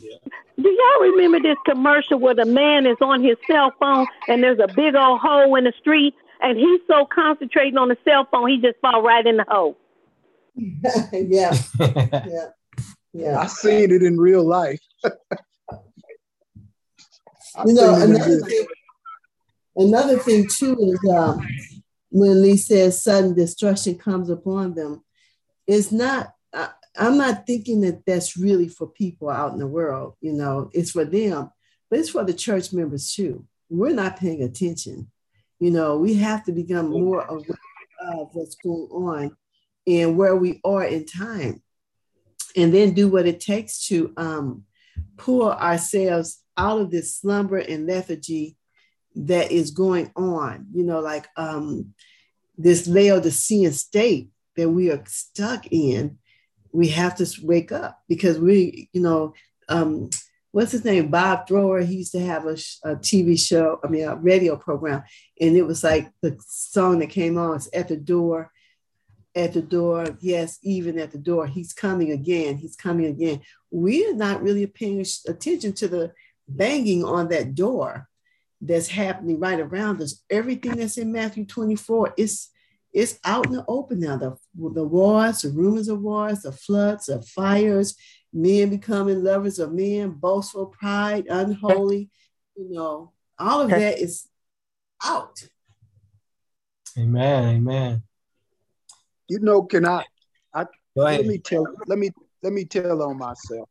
[0.00, 0.16] Yeah.
[0.56, 4.60] Do y'all remember this commercial where the man is on his cell phone and there's
[4.60, 8.48] a big old hole in the street and he's so concentrating on the cell phone
[8.48, 9.76] he just fall right in the hole?
[10.54, 11.56] yeah.
[11.80, 12.48] yeah.
[13.12, 13.38] Yeah.
[13.38, 14.80] I seen it in real life.
[17.66, 18.66] you know, another thing,
[19.76, 21.46] another thing too is um,
[22.10, 25.02] when Lee says sudden destruction comes upon them,
[25.66, 30.14] it's not, I, I'm not thinking that that's really for people out in the world,
[30.20, 31.50] you know, it's for them,
[31.90, 33.46] but it's for the church members too.
[33.68, 35.10] We're not paying attention.
[35.58, 37.58] You know, we have to become more aware
[38.12, 39.36] of what's going on
[39.86, 41.62] and where we are in time
[42.56, 44.64] and then do what it takes to um,
[45.16, 48.56] pull ourselves out of this slumber and lethargy
[49.14, 51.94] that is going on you know like um,
[52.58, 56.18] this Laodicean state that we are stuck in
[56.72, 59.34] we have to wake up because we you know
[59.68, 60.10] um,
[60.50, 64.04] what's his name bob thrower he used to have a, a, tv show i mean
[64.04, 65.02] a radio program
[65.40, 68.50] and it was like the song that came on is at the door
[69.34, 70.06] at the door.
[70.20, 71.46] Yes, even at the door.
[71.46, 72.56] He's coming again.
[72.56, 73.40] He's coming again.
[73.70, 76.12] We're not really paying attention to the
[76.48, 78.08] banging on that door
[78.60, 80.22] that's happening right around us.
[80.30, 82.48] Everything that's in Matthew 24 is
[82.92, 84.16] it's out in the open now.
[84.16, 87.96] The, the wars, the rumors of wars, the floods, the fires,
[88.32, 92.10] men becoming lovers of men, boastful pride, unholy,
[92.56, 94.28] you know, all of that is
[95.04, 95.42] out.
[96.96, 97.56] Amen.
[97.56, 98.02] Amen
[99.28, 100.04] you know, can I?
[100.52, 101.66] I let me tell.
[101.86, 102.10] Let me
[102.42, 103.68] let me tell on myself.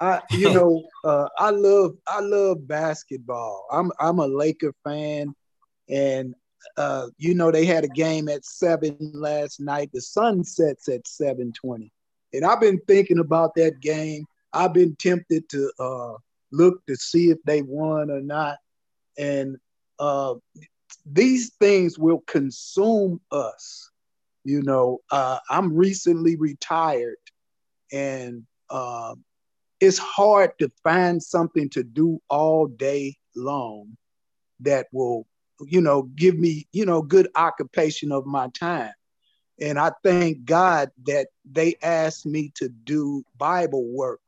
[0.00, 3.66] I, you know, uh, I love I love basketball.
[3.70, 5.34] I'm I'm a Laker fan,
[5.88, 6.34] and
[6.76, 9.90] uh, you know they had a game at seven last night.
[9.92, 11.92] The sun sets at seven twenty,
[12.32, 14.24] and I've been thinking about that game.
[14.52, 16.14] I've been tempted to uh,
[16.52, 18.58] look to see if they won or not,
[19.18, 19.56] and
[19.98, 20.34] uh,
[21.04, 23.90] these things will consume us
[24.48, 27.16] you know, uh, I'm recently retired,
[27.92, 29.14] and uh,
[29.80, 33.96] it's hard to find something to do all day long
[34.60, 35.26] that will,
[35.60, 38.92] you know, give me, you know, good occupation of my time.
[39.60, 44.20] And I thank God that they asked me to do Bible work.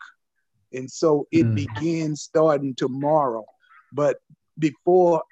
[0.73, 1.55] And so it mm.
[1.55, 3.45] begins starting tomorrow.
[3.93, 4.19] But
[4.59, 5.23] before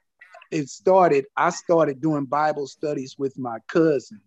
[0.50, 4.20] it started, I started doing Bible studies with my cousin.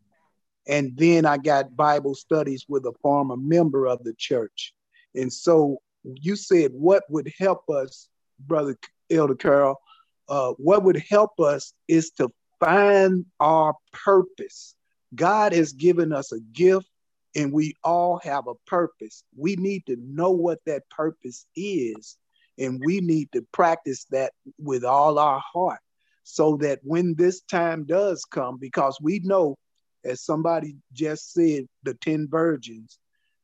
[0.67, 4.73] And then I got Bible studies with a former member of the church.
[5.15, 8.09] And so you said, what would help us,
[8.39, 8.77] Brother
[9.09, 9.79] Elder Carl?
[10.27, 14.75] Uh, what would help us is to find our purpose.
[15.13, 16.87] God has given us a gift
[17.35, 19.23] and we all have a purpose.
[19.35, 22.17] We need to know what that purpose is
[22.57, 25.79] and we need to practice that with all our heart
[26.23, 29.57] so that when this time does come, because we know
[30.03, 32.97] as somebody just said, the 10 virgins,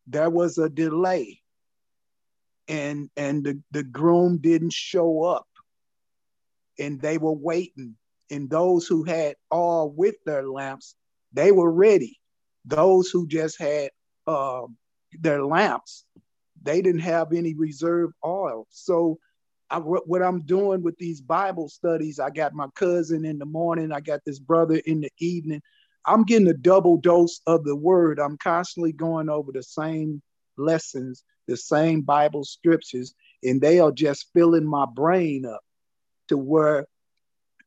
[0.06, 1.42] there was a delay
[2.68, 5.48] and and the, the groom didn't show up.
[6.80, 7.96] And they were waiting.
[8.30, 10.96] And those who had all with their lamps
[11.34, 12.20] they were ready.
[12.66, 13.92] Those who just had
[14.26, 14.64] uh,
[15.12, 16.06] their lamps
[16.64, 18.68] they didn't have any reserve oil.
[18.70, 19.20] So
[19.70, 23.92] I, what i'm doing with these bible studies i got my cousin in the morning
[23.92, 25.62] i got this brother in the evening.
[26.08, 28.18] I'm getting a double dose of the word.
[28.18, 30.22] I'm constantly going over the same
[30.58, 35.62] lessons, the same Bible scriptures, and they are just filling my brain up
[36.28, 36.86] to where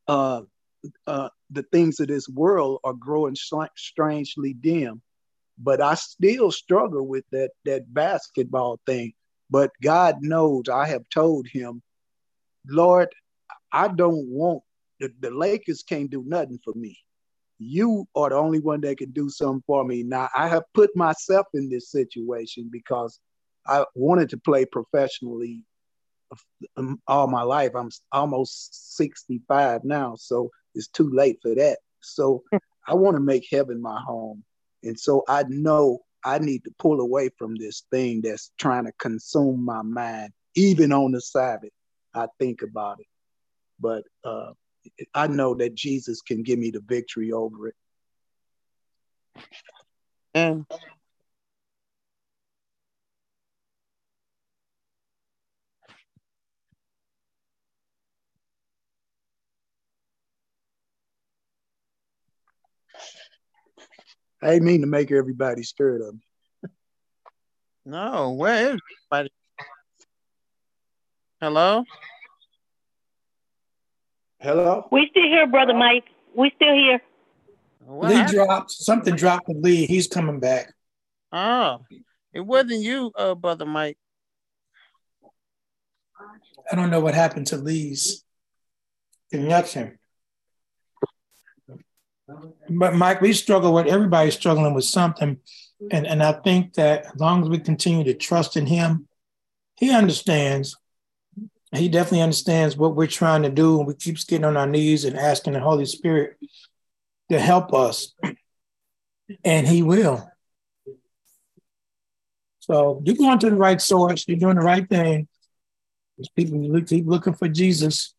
[0.09, 0.43] uh,
[1.07, 3.37] uh, the things of this world are growing
[3.77, 5.03] strangely dim.
[5.59, 9.13] But I still struggle with that that basketball thing.
[9.51, 11.83] But God knows I have told him,
[12.67, 13.09] Lord,
[13.73, 14.63] I don't want
[15.01, 16.99] the, the Lakers can't do nothing for me
[17.61, 20.03] you are the only one that can do something for me.
[20.03, 23.21] Now, I have put myself in this situation because
[23.71, 25.63] I wanted to play professionally
[26.77, 27.71] um, all my life.
[27.75, 31.79] I'm almost 65 now, so it's too late for that.
[32.01, 32.43] So
[32.89, 34.45] I want to make heaven my home.
[34.83, 38.93] And so I know I need to pull away from this thing that's trying to
[38.99, 40.33] consume my mind.
[40.57, 41.71] Even on the Sabbath,
[42.13, 43.07] I think about it.
[43.79, 44.53] But uh,
[45.15, 47.75] I know that Jesus can give me the victory over it.
[50.35, 50.67] And
[64.43, 66.21] I didn't mean to make everybody scared of me.
[67.85, 68.81] No, where is
[69.11, 69.33] everybody?
[71.41, 71.85] Hello?
[74.39, 74.87] Hello?
[74.91, 76.05] We still here, Brother Mike.
[76.35, 77.01] We still here.
[77.81, 78.35] What Lee happened?
[78.37, 78.71] dropped.
[78.71, 79.87] Something dropped with Lee.
[79.87, 80.73] He's coming back.
[81.33, 81.81] Oh,
[82.33, 83.99] it wasn't you, uh, Brother Mike.
[86.71, 88.25] I don't know what happened to Lee's
[89.33, 89.99] connection.
[92.69, 95.39] But Mike, we struggle with everybody's struggling with something.
[95.91, 99.09] And, and I think that as long as we continue to trust in him,
[99.77, 100.77] he understands.
[101.73, 103.79] He definitely understands what we're trying to do.
[103.79, 106.37] And we keep getting on our knees and asking the Holy Spirit
[107.31, 108.15] to help us.
[109.45, 110.29] And he will.
[112.59, 114.25] So you're going to the right source.
[114.29, 115.29] You're doing the right thing.
[116.37, 118.15] People keep looking for Jesus.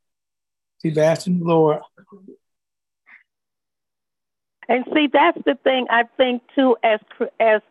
[0.82, 1.82] Keep asking the Lord.
[4.72, 6.78] And see, that's the thing I think too.
[6.82, 7.02] As
[7.42, 7.62] as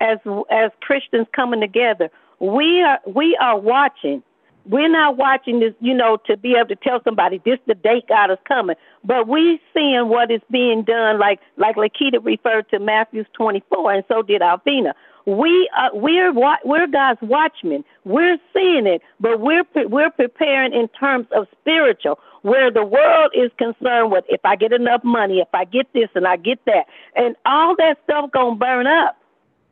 [0.00, 0.18] as
[0.50, 4.24] as Christians coming together, we are we are watching.
[4.66, 8.08] We're not watching this, you know, to be able to tell somebody this the date
[8.08, 8.74] God is coming,
[9.04, 11.20] but we seeing what is being done.
[11.20, 14.92] Like like Lakita referred to Matthew's 24, and so did Alvina.
[15.26, 16.32] We are we're
[16.64, 17.84] we're God's watchmen.
[18.04, 23.50] We're seeing it, but we're we're preparing in terms of spiritual where the world is
[23.58, 26.86] concerned with if I get enough money, if I get this and I get that,
[27.14, 29.16] and all that stuff gonna burn up.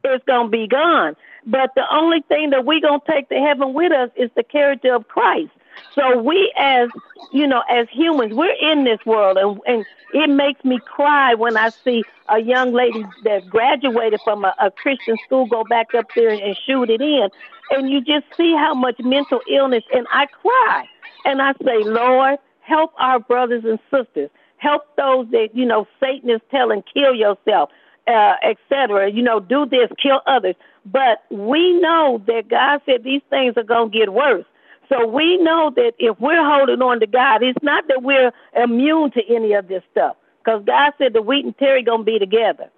[0.04, 1.16] It's gonna be gone.
[1.46, 4.94] But the only thing that we gonna take to heaven with us is the character
[4.94, 5.50] of Christ.
[5.94, 6.88] So we as
[7.32, 11.56] you know, as humans, we're in this world and, and it makes me cry when
[11.56, 16.06] I see a young lady that graduated from a, a Christian school go back up
[16.14, 17.28] there and shoot it in.
[17.70, 20.88] And you just see how much mental illness and I cry.
[21.24, 22.38] And I say, Lord,
[22.68, 24.30] help our brothers and sisters.
[24.58, 27.70] Help those that, you know, Satan is telling, kill yourself,
[28.06, 29.10] uh, etc.
[29.10, 30.56] You know, do this, kill others.
[30.84, 34.46] But we know that God said these things are going to get worse.
[34.88, 39.10] So we know that if we're holding on to God, it's not that we're immune
[39.12, 40.16] to any of this stuff.
[40.42, 42.70] Because God said the wheat and tares going to be together.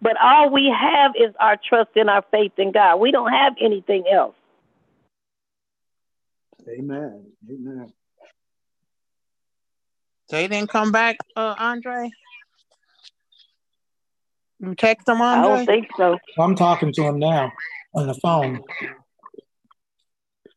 [0.00, 2.96] But all we have is our trust and our faith in God.
[2.96, 4.34] We don't have anything else.
[6.68, 7.26] Amen.
[7.50, 7.92] Amen.
[10.30, 12.10] They didn't come back, uh, Andre?
[14.60, 15.52] You text them, Andre?
[15.52, 16.18] I don't think so.
[16.38, 17.52] I'm talking to him now
[17.94, 18.60] on the phone.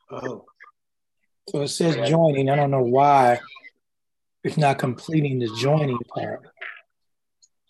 [0.10, 0.46] Oh.
[1.50, 2.50] So it says joining.
[2.50, 3.40] I don't know why
[4.44, 6.42] it's not completing the joining part.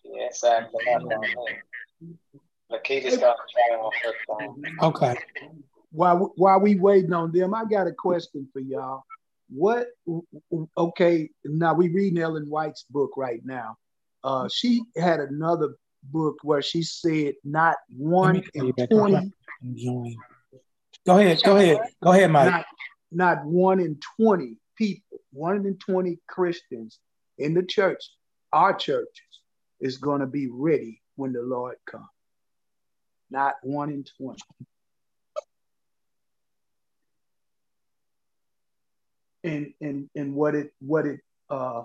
[0.04, 0.80] Yeah, exactly.
[2.72, 3.38] Lakita's got
[3.80, 4.64] on her phone.
[4.82, 5.16] Okay.
[5.92, 9.04] While while we waiting on them, I got a question for y'all.
[9.54, 9.88] What?
[10.78, 13.76] Okay, now we reading Ellen White's book right now.
[14.24, 19.32] Uh, she had another book where she said not one in twenty.
[21.06, 21.42] Go ahead.
[21.44, 21.80] Go ahead.
[22.04, 22.52] Go ahead, Mike.
[22.52, 22.66] Not,
[23.12, 27.00] not one in 20 people, one in 20 Christians
[27.38, 28.04] in the church,
[28.54, 29.10] our churches,
[29.80, 32.06] is going to be ready when the Lord comes.
[33.32, 34.40] Not one in 20.
[39.44, 41.20] And, and, and what it what it
[41.50, 41.84] uh,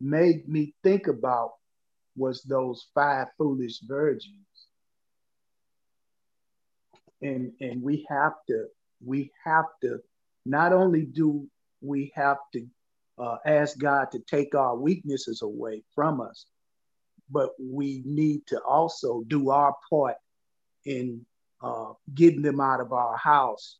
[0.00, 1.52] made me think about
[2.16, 4.34] was those five foolish virgins.
[7.22, 8.66] And and we have to
[9.04, 10.00] we have to
[10.44, 11.48] not only do
[11.80, 12.66] we have to
[13.18, 16.46] uh, ask God to take our weaknesses away from us,
[17.30, 20.16] but we need to also do our part
[20.84, 21.24] in
[21.60, 23.78] uh, getting them out of our house,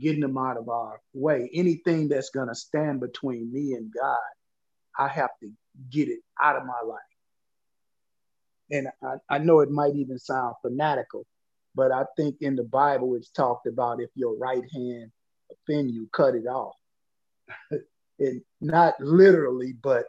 [0.00, 1.50] getting them out of our way.
[1.52, 4.16] Anything that's going to stand between me and God,
[4.98, 5.50] I have to
[5.90, 7.00] get it out of my life.
[8.70, 11.26] And I, I know it might even sound fanatical,
[11.74, 15.10] but I think in the Bible it's talked about if your right hand
[15.50, 16.74] offend you, cut it off.
[18.18, 20.06] and not literally, but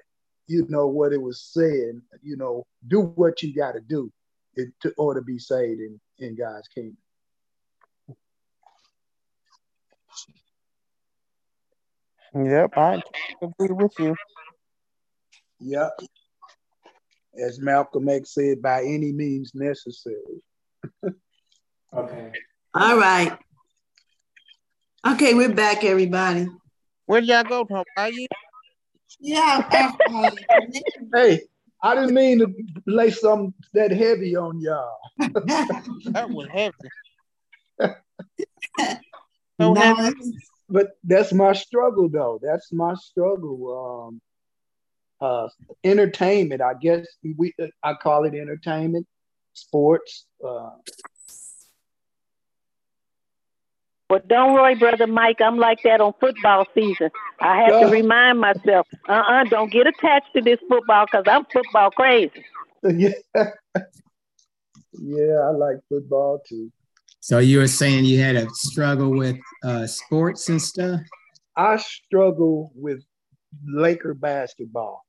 [0.48, 4.12] you know what it was saying, you know, do what you got to do
[4.56, 6.98] to or to be saved in, in God's kingdom.
[12.36, 13.02] Yep, I
[13.42, 14.16] agree with you.
[15.60, 15.92] Yep.
[17.40, 20.42] as Malcolm X said, by any means necessary.
[21.94, 22.32] okay.
[22.74, 23.38] All right.
[25.06, 26.48] Okay, we're back, everybody.
[27.06, 27.84] Where did y'all go, Tom?
[27.98, 28.26] Are you?
[29.20, 29.70] Yeah.
[31.14, 31.42] hey,
[31.84, 32.48] I didn't mean to
[32.88, 34.98] lay something that heavy on y'all.
[35.20, 36.74] that was heavy.
[39.62, 40.14] so heavy.
[40.70, 42.40] But that's my struggle, though.
[42.42, 44.10] That's my struggle.
[44.10, 44.22] Um,
[45.22, 45.48] uh,
[45.84, 47.08] entertainment, I guess
[47.38, 49.08] we I call it entertainment,
[49.54, 50.26] sports.
[50.46, 50.72] Uh,
[54.10, 55.40] but don't worry, brother Mike.
[55.40, 57.10] I'm like that on football season.
[57.40, 61.90] I have to remind myself, uh-uh, don't get attached to this football because I'm football
[61.92, 62.46] crazy.
[62.84, 63.14] yeah,
[64.92, 66.70] yeah, I like football too.
[67.24, 71.00] So you were saying you had a struggle with uh, sports and stuff.
[71.56, 73.02] I struggle with
[73.66, 75.06] Laker basketball.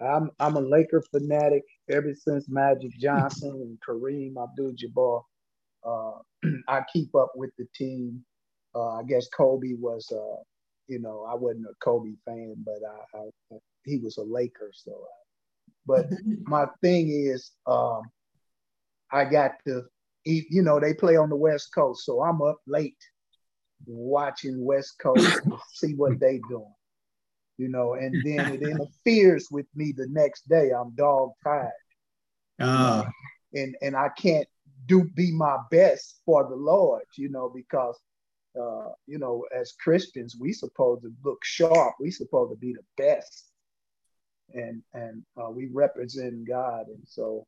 [0.00, 5.22] I'm I'm a Laker fanatic ever since Magic Johnson and Kareem Abdul-Jabbar.
[5.86, 6.18] Uh,
[6.68, 8.24] I keep up with the team.
[8.74, 10.42] Uh, I guess Kobe was, uh,
[10.88, 12.80] you know, I wasn't a Kobe fan, but
[13.14, 14.72] I, I, he was a Laker.
[14.74, 16.06] So, uh, but
[16.42, 18.02] my thing is, um,
[19.12, 19.84] I got to.
[20.26, 22.96] You know, they play on the West Coast, so I'm up late
[23.86, 25.40] watching West Coast
[25.74, 26.72] see what they doing
[27.58, 30.70] you know, and then it interferes with me the next day.
[30.70, 31.70] I'm dog tired.
[32.60, 33.04] Uh.
[33.54, 34.46] And and I can't
[34.86, 37.98] do be my best for the Lord, you know, because
[38.60, 41.94] uh, you know, as Christians, we supposed to look sharp.
[42.00, 43.50] We supposed to be the best,
[44.52, 46.86] and and uh, we represent God.
[46.88, 47.46] And so,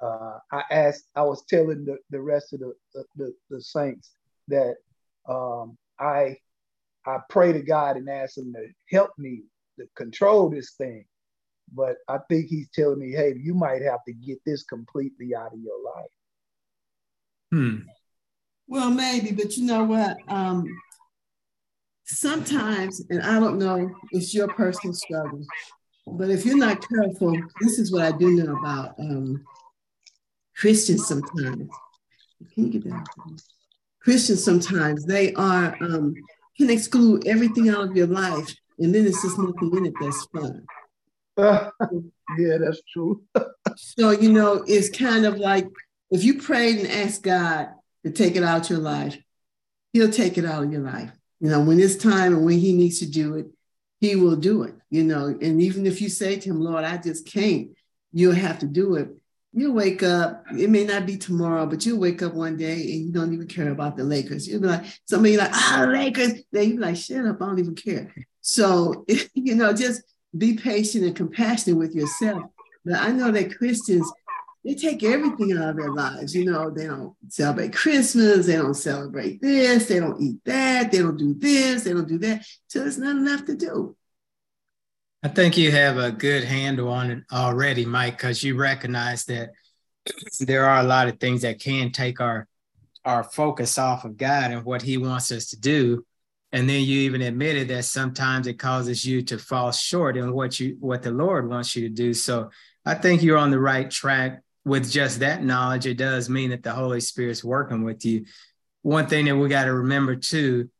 [0.00, 2.72] uh, I asked, I was telling the, the rest of the
[3.16, 4.12] the, the saints
[4.48, 4.76] that
[5.28, 6.36] um, I
[7.06, 9.42] I pray to God and ask Him to help me
[9.78, 11.04] to control this thing.
[11.72, 15.52] But I think He's telling me, hey, you might have to get this completely out
[15.52, 16.10] of your life.
[17.50, 17.76] Hmm.
[18.66, 20.18] Well, maybe, but you know what?
[20.28, 20.66] Um,
[22.04, 25.44] sometimes, and I don't know, it's your personal struggle.
[26.06, 29.44] But if you're not careful, this is what I do know about um,
[30.58, 31.70] Christians sometimes.
[32.52, 33.06] Can you get that?
[34.00, 36.14] Christians sometimes, they are um,
[36.56, 40.26] can exclude everything out of your life, and then it's just nothing in it that's
[40.26, 40.66] fun.
[42.38, 43.22] yeah, that's true.
[43.76, 45.68] so you know, it's kind of like
[46.10, 47.68] if you prayed and asked God
[48.04, 49.16] to take it out your life,
[49.92, 51.12] He'll take it out of your life.
[51.40, 53.46] You know, when it's time and when He needs to do it,
[54.00, 54.74] He will do it.
[54.90, 57.68] You know, and even if you say to Him, "Lord, I just can't,"
[58.12, 59.10] you'll have to do it
[59.52, 63.06] you wake up, it may not be tomorrow, but you wake up one day and
[63.06, 64.46] you don't even care about the Lakers.
[64.46, 66.34] You'll be like, somebody like, ah, oh, Lakers.
[66.52, 68.14] Then you be like, shut up, I don't even care.
[68.40, 70.02] So, you know, just
[70.36, 72.44] be patient and compassionate with yourself.
[72.84, 74.10] But I know that Christians,
[74.64, 76.34] they take everything out of their lives.
[76.34, 80.98] You know, they don't celebrate Christmas, they don't celebrate this, they don't eat that, they
[80.98, 82.44] don't do this, they don't do that.
[82.66, 83.96] So there's not enough to do.
[85.22, 89.50] I think you have a good handle on it already, Mike, because you recognize that
[90.40, 92.46] there are a lot of things that can take our
[93.04, 96.04] our focus off of God and what He wants us to do.
[96.52, 100.60] And then you even admitted that sometimes it causes you to fall short in what
[100.60, 102.14] you what the Lord wants you to do.
[102.14, 102.50] So
[102.84, 105.86] I think you're on the right track with just that knowledge.
[105.86, 108.26] It does mean that the Holy Spirit's working with you.
[108.82, 110.70] One thing that we got to remember too,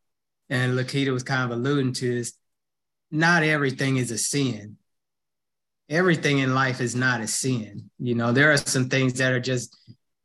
[0.48, 2.34] and Lakita was kind of alluding to, is
[3.10, 4.76] not everything is a sin.
[5.88, 7.90] Everything in life is not a sin.
[7.98, 9.76] You know, there are some things that are just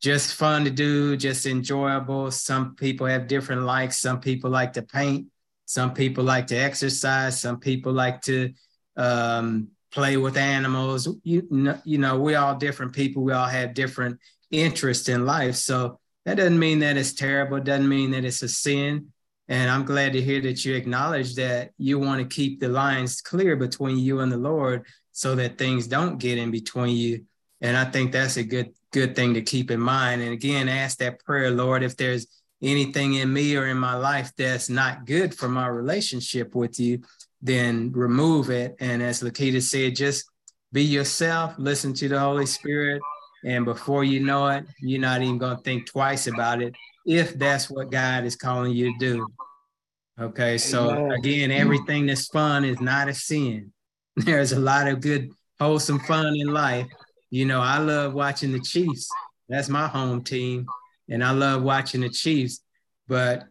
[0.01, 2.29] just fun to do, just enjoyable.
[2.29, 4.01] Some people have different likes.
[4.01, 5.27] Some people like to paint.
[5.65, 7.39] Some people like to exercise.
[7.39, 8.53] Some people like to
[8.97, 11.07] um, play with animals.
[11.23, 13.23] You know, you know, we all different people.
[13.23, 14.19] We all have different
[14.51, 15.55] interests in life.
[15.55, 17.57] So that doesn't mean that it's terrible.
[17.57, 19.12] It doesn't mean that it's a sin.
[19.53, 23.21] And I'm glad to hear that you acknowledge that you want to keep the lines
[23.21, 27.25] clear between you and the Lord so that things don't get in between you.
[27.61, 30.23] And I think that's a good good thing to keep in mind.
[30.23, 32.25] And again, ask that prayer, Lord, if there's
[32.63, 37.03] anything in me or in my life that's not good for my relationship with you,
[37.39, 38.75] then remove it.
[38.79, 40.25] And as Lakita said, just
[40.71, 43.03] be yourself, listen to the Holy Spirit.
[43.45, 46.73] And before you know it, you're not even going to think twice about it
[47.05, 49.27] if that's what God is calling you to do.
[50.19, 53.71] Okay, so again, everything that's fun is not a sin.
[54.15, 55.29] There's a lot of good,
[55.59, 56.87] wholesome fun in life.
[57.31, 59.09] You know, I love watching the Chiefs.
[59.49, 60.67] That's my home team,
[61.09, 62.61] and I love watching the Chiefs.
[63.07, 63.45] But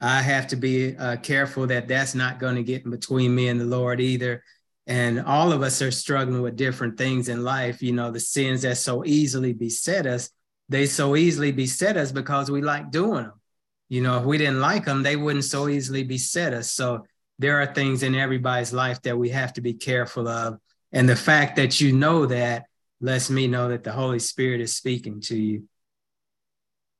[0.00, 3.48] I have to be uh, careful that that's not going to get in between me
[3.48, 4.42] and the Lord either.
[4.86, 7.82] And all of us are struggling with different things in life.
[7.82, 10.28] You know, the sins that so easily beset us,
[10.68, 13.40] they so easily beset us because we like doing them.
[13.88, 16.70] You know, if we didn't like them, they wouldn't so easily beset us.
[16.70, 17.04] So
[17.38, 20.58] there are things in everybody's life that we have to be careful of.
[20.92, 22.64] And the fact that you know that
[23.00, 25.68] lets me know that the Holy Spirit is speaking to you.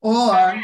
[0.01, 0.63] Or,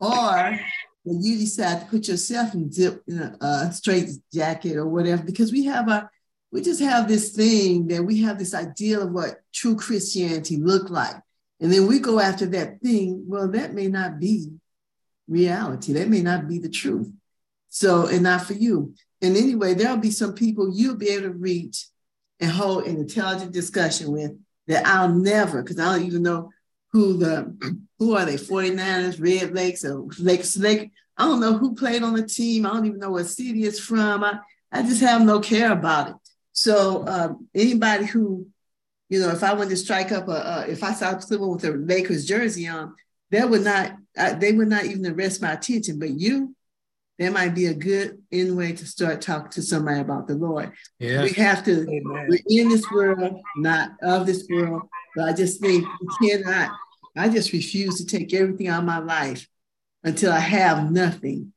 [0.00, 0.60] or
[1.04, 5.22] when you decide to put yourself in zip in a, a straight jacket or whatever,
[5.22, 6.10] because we have a
[6.50, 10.90] we just have this thing that we have this ideal of what true Christianity looked
[10.90, 11.16] like.
[11.62, 13.24] And then we go after that thing.
[13.26, 14.50] Well, that may not be
[15.28, 15.94] reality.
[15.94, 17.10] That may not be the truth.
[17.70, 18.94] So, and not for you.
[19.22, 21.86] And anyway, there'll be some people you'll be able to reach
[22.40, 24.32] and hold an intelligent discussion with
[24.66, 26.50] that I'll never, because I don't even know
[26.92, 27.56] who the
[27.98, 32.26] who are they 49ers red lakes or lake i don't know who played on the
[32.26, 34.38] team i don't even know what city it's from i,
[34.70, 36.16] I just have no care about it
[36.52, 38.48] so um, anybody who
[39.12, 41.64] you know if i wanted to strike up a, a if i saw someone with
[41.64, 42.94] a lakers jersey on
[43.30, 46.54] that would not uh, they would not even arrest my attention but you
[47.18, 50.72] that might be a good in way to start talking to somebody about the Lord.
[50.98, 51.22] Yeah.
[51.22, 52.26] We have to, Amen.
[52.28, 54.82] we're in this world, not of this world.
[55.14, 56.72] But I just think we cannot,
[57.16, 59.46] I just refuse to take everything out of my life
[60.02, 61.52] until I have nothing,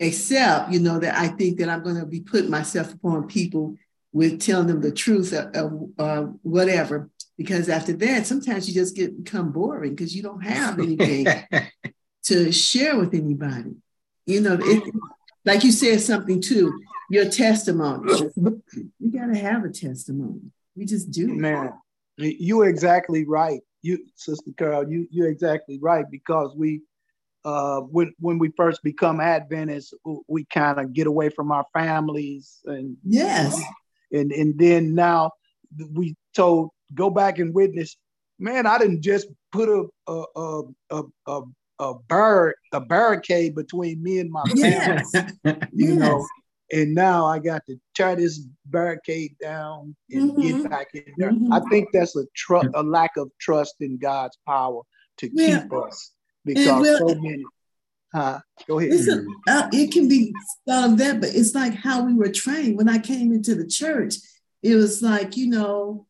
[0.00, 3.76] except, you know, that I think that I'm going to be putting myself upon people
[4.16, 7.10] with telling them the truth of, uh, whatever.
[7.36, 11.26] Because after that, sometimes you just get become boring because you don't have anything
[12.24, 13.74] to share with anybody.
[14.24, 14.82] You know, it,
[15.44, 16.72] like you said something too,
[17.10, 18.10] your testimony.
[18.36, 20.50] You got to have a testimony.
[20.74, 21.34] We just do.
[21.34, 21.74] Man,
[22.16, 23.60] you're exactly right.
[23.82, 26.80] You, Sister Carol, you you're exactly right because we,
[27.44, 29.92] uh, when when we first become Adventists,
[30.26, 33.60] we kind of get away from our families and yes,
[34.12, 35.32] and and then now
[35.92, 37.96] we told go back and witness.
[38.38, 41.42] Man, I didn't just put a a a a, a,
[41.78, 45.10] a bar a barricade between me and my yes.
[45.10, 45.32] family.
[45.72, 45.98] you yes.
[45.98, 46.26] know,
[46.72, 50.62] and now I got to tear this barricade down and mm-hmm.
[50.62, 51.32] get back in there.
[51.32, 51.52] Mm-hmm.
[51.52, 54.82] I think that's a trust, a lack of trust in God's power
[55.18, 55.62] to yeah.
[55.62, 56.12] keep us
[56.44, 57.44] because so many.
[58.14, 58.40] Huh?
[58.66, 58.92] Go ahead.
[58.92, 60.32] A, uh, it can be
[60.66, 62.76] thought of that, but it's like how we were trained.
[62.76, 64.14] When I came into the church,
[64.62, 66.06] it was like you know,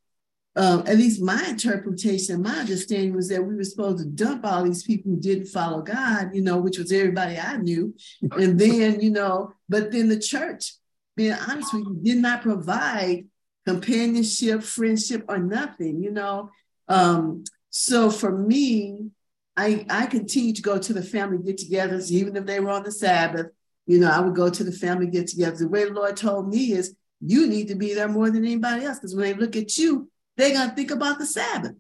[0.57, 4.65] um, at least my interpretation, my understanding was that we were supposed to dump all
[4.65, 7.95] these people who didn't follow God, you know, which was everybody I knew.
[8.39, 10.73] And then, you know, but then the church,
[11.15, 13.27] being honest with you, did not provide
[13.67, 16.51] companionship, friendship, or nothing, you know.
[16.89, 19.11] Um, so for me,
[19.57, 22.83] I, I continued to go to the family get togethers, even if they were on
[22.83, 23.47] the Sabbath.
[23.87, 25.59] You know, I would go to the family get togethers.
[25.59, 28.85] The way the Lord told me is, you need to be there more than anybody
[28.85, 31.73] else because when they look at you, they're going to think about the Sabbath.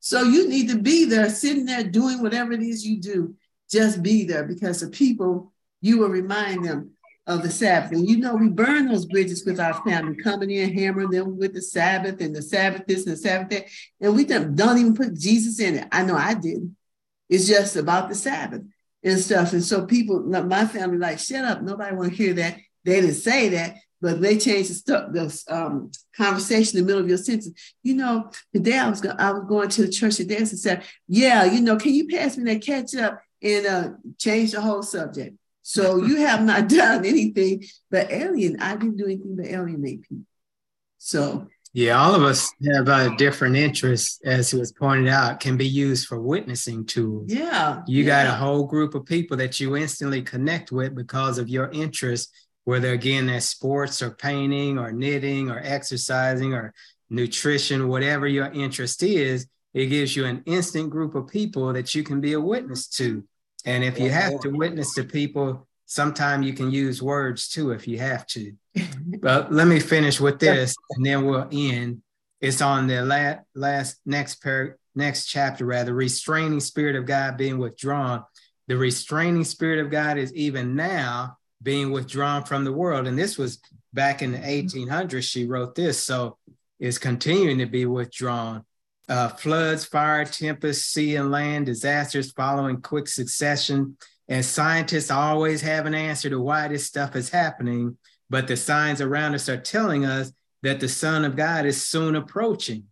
[0.00, 3.34] So you need to be there, sitting there doing whatever it is you do.
[3.68, 6.92] Just be there because the people, you will remind them
[7.26, 7.92] of the Sabbath.
[7.92, 11.52] And you know, we burn those bridges with our family, coming in, hammering them with
[11.52, 13.64] the Sabbath and the Sabbath this and the Sabbath that.
[14.00, 15.88] And we don't, don't even put Jesus in it.
[15.92, 16.76] I know I didn't.
[17.28, 18.62] It's just about the Sabbath
[19.02, 19.52] and stuff.
[19.52, 21.62] And so people, my family, like, shut up.
[21.62, 22.58] Nobody want to hear that.
[22.84, 27.02] They didn't say that, but they changed the stuff, the um, conversation in the middle
[27.02, 27.74] of your sentence.
[27.82, 30.84] You know, today I was go- I was going to the church today and said,
[31.06, 35.36] "Yeah, you know, can you pass me that ketchup?" and uh, change the whole subject.
[35.62, 38.60] So you have not done anything but alien.
[38.60, 40.24] I didn't do anything but alienate people.
[40.98, 41.48] So
[41.78, 46.06] yeah, all of us have a different interests, as was pointed out, can be used
[46.06, 47.32] for witnessing tools.
[47.32, 47.82] Yeah.
[47.86, 48.24] You yeah.
[48.24, 52.32] got a whole group of people that you instantly connect with because of your interest
[52.68, 56.74] whether again that's sports or painting or knitting or exercising or
[57.08, 62.02] nutrition, whatever your interest is, it gives you an instant group of people that you
[62.02, 63.24] can be a witness to.
[63.64, 67.88] And if you have to witness to people, sometimes you can use words too if
[67.88, 68.52] you have to.
[69.20, 72.02] But let me finish with this and then we'll end.
[72.40, 77.58] It's on the last, last next par- next chapter, rather, restraining spirit of God being
[77.58, 78.24] withdrawn.
[78.66, 83.06] The restraining spirit of God is even now being withdrawn from the world.
[83.06, 83.60] And this was
[83.92, 86.02] back in the 1800s, she wrote this.
[86.04, 86.36] So
[86.78, 88.64] it's continuing to be withdrawn.
[89.08, 93.96] Uh, floods, fire, tempest, sea and land, disasters following quick succession.
[94.28, 97.96] And scientists always have an answer to why this stuff is happening.
[98.30, 102.16] But the signs around us are telling us that the Son of God is soon
[102.16, 102.84] approaching.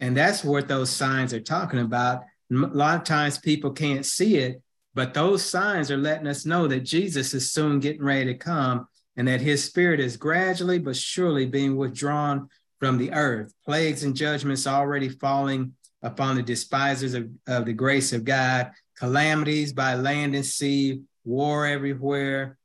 [0.00, 2.22] And that's what those signs are talking about.
[2.50, 4.62] A lot of times people can't see it,
[4.94, 8.86] but those signs are letting us know that Jesus is soon getting ready to come.
[9.16, 12.48] and that his spirit is gradually but surely being withdrawn
[12.78, 13.52] from the earth.
[13.64, 19.72] Plagues and judgments already falling upon the despisers of, of the grace of God, calamities
[19.72, 22.58] by land and sea, war everywhere,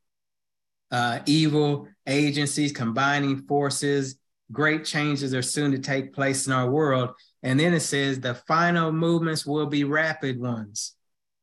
[0.91, 4.17] uh, evil agencies, combining forces.
[4.51, 7.11] Great changes are soon to take place in our world.
[7.43, 10.93] And then it says the final movements will be rapid ones.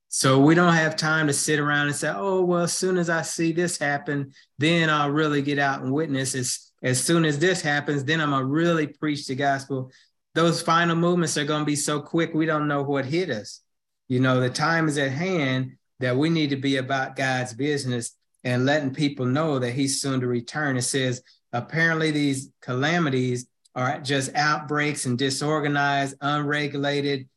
[0.09, 3.11] So we don't have time to sit around and say, oh, well, as soon as
[3.11, 6.35] I see this happen, then I'll really get out and witness.
[6.35, 9.91] As, as soon as this happens, then I'm going to really preach the gospel.
[10.35, 13.61] Those final movements are going to be so quick, we don't know what hit us.
[14.07, 18.15] You know, the time is at hand that we need to be about God's business
[18.45, 20.77] and letting people know that he's soon to return.
[20.77, 21.23] It says,
[21.53, 27.29] apparently, these calamities are just outbreaks and disorganized, unregulated,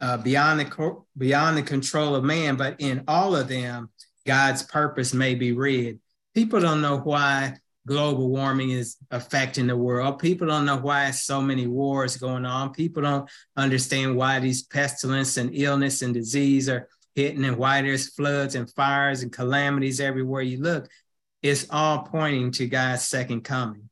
[0.00, 2.56] uh, beyond the beyond the control of man.
[2.56, 3.90] But in all of them,
[4.26, 5.98] God's purpose may be read.
[6.34, 10.18] People don't know why global warming is affecting the world.
[10.18, 12.72] People don't know why so many wars going on.
[12.72, 18.10] People don't understand why these pestilence and illness and disease are hitting and why there's
[18.10, 20.88] floods and fires and calamities everywhere you look.
[21.42, 23.88] It's all pointing to God's second coming.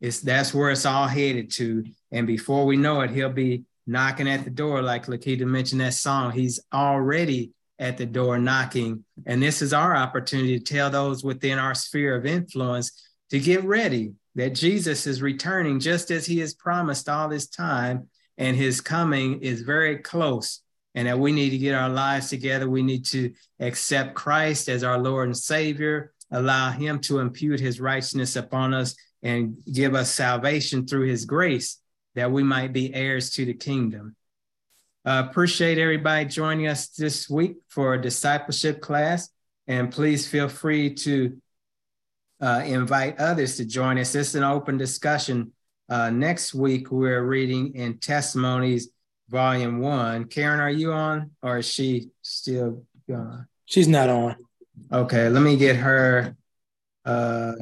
[0.00, 1.84] It's that's where it's all headed to.
[2.10, 5.94] And before we know it, he'll be knocking at the door, like Lakita mentioned that
[5.94, 6.32] song.
[6.32, 9.04] He's already at the door knocking.
[9.26, 13.64] And this is our opportunity to tell those within our sphere of influence to get
[13.64, 18.80] ready that Jesus is returning just as he has promised all this time, and his
[18.80, 20.62] coming is very close.
[20.94, 22.68] And that we need to get our lives together.
[22.68, 27.80] We need to accept Christ as our Lord and Savior, allow him to impute his
[27.80, 31.78] righteousness upon us and give us salvation through his grace
[32.14, 34.16] that we might be heirs to the kingdom.
[35.04, 39.30] Uh, appreciate everybody joining us this week for a discipleship class.
[39.66, 41.38] And please feel free to
[42.40, 44.14] uh, invite others to join us.
[44.14, 45.52] It's an open discussion.
[45.88, 48.88] Uh, next week, we're reading in Testimonies,
[49.30, 50.24] Volume 1.
[50.26, 53.46] Karen, are you on or is she still gone?
[53.64, 54.36] She's not on.
[54.92, 56.36] Okay, let me get her
[57.04, 57.52] uh,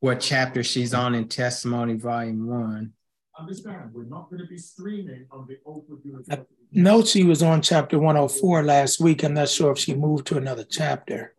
[0.00, 2.92] what chapter she's on in Testimony, Volume 1
[3.40, 6.42] understand, we're not going to be streaming on the Oakwood University.
[6.72, 9.24] No, she was on chapter 104 last week.
[9.24, 11.34] I'm not sure if she moved to another chapter.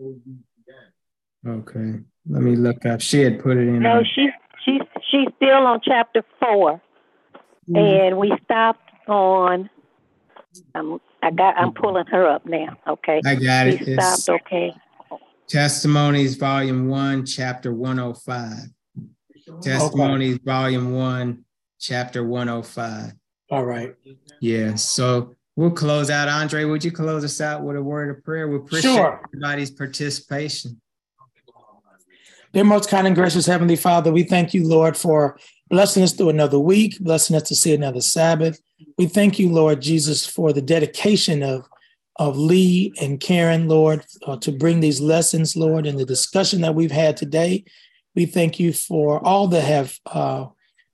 [1.48, 3.02] Okay, let me look up.
[3.02, 3.80] She had put it in.
[3.80, 4.32] No, she's
[4.64, 6.82] she's she's still on chapter 4
[7.70, 7.76] mm-hmm.
[7.76, 9.70] and we stopped on.
[10.76, 12.78] I'm I got I'm pulling her up now.
[12.88, 13.86] Okay, I got it.
[13.86, 14.20] We stopped.
[14.20, 14.74] It's okay.
[15.48, 18.58] Testimonies, Volume One, Chapter 105.
[19.62, 20.44] Testimonies, okay.
[20.46, 21.46] Volume One,
[21.80, 23.12] chapter 105.
[23.50, 23.94] All right.
[24.40, 24.76] Yeah.
[24.76, 26.30] So we'll close out.
[26.30, 28.48] Andre, would you close us out with a word of prayer?
[28.48, 29.22] We appreciate sure.
[29.26, 30.80] everybody's participation.
[32.54, 35.38] Dear most kind and gracious Heavenly Father, we thank you, Lord, for
[35.70, 38.60] blessing us through another week, blessing us to see another Sabbath.
[38.98, 41.68] We thank you, Lord Jesus, for the dedication of,
[42.18, 46.76] of Lee and Karen, Lord, uh, to bring these lessons, Lord, and the discussion that
[46.76, 47.64] we've had today.
[48.16, 50.48] We thank you for all that have uh,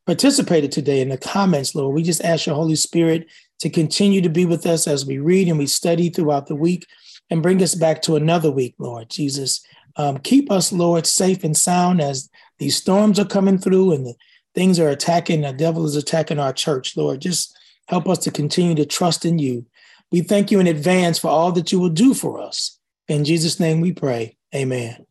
[0.05, 1.95] participated today in the comments, Lord.
[1.95, 3.27] We just ask your Holy Spirit
[3.59, 6.85] to continue to be with us as we read and we study throughout the week
[7.29, 9.65] and bring us back to another week, Lord Jesus.
[9.95, 12.29] Um, keep us, Lord, safe and sound as
[12.59, 14.13] these storms are coming through and the
[14.53, 17.21] things are attacking, the devil is attacking our church, Lord.
[17.21, 17.56] Just
[17.87, 19.65] help us to continue to trust in you.
[20.11, 22.79] We thank you in advance for all that you will do for us.
[23.07, 24.37] In Jesus' name we pray.
[24.55, 25.05] Amen.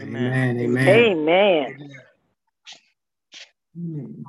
[0.00, 0.60] Amen.
[0.60, 0.88] Amen.
[0.88, 1.76] Amen.
[3.76, 4.24] Amen.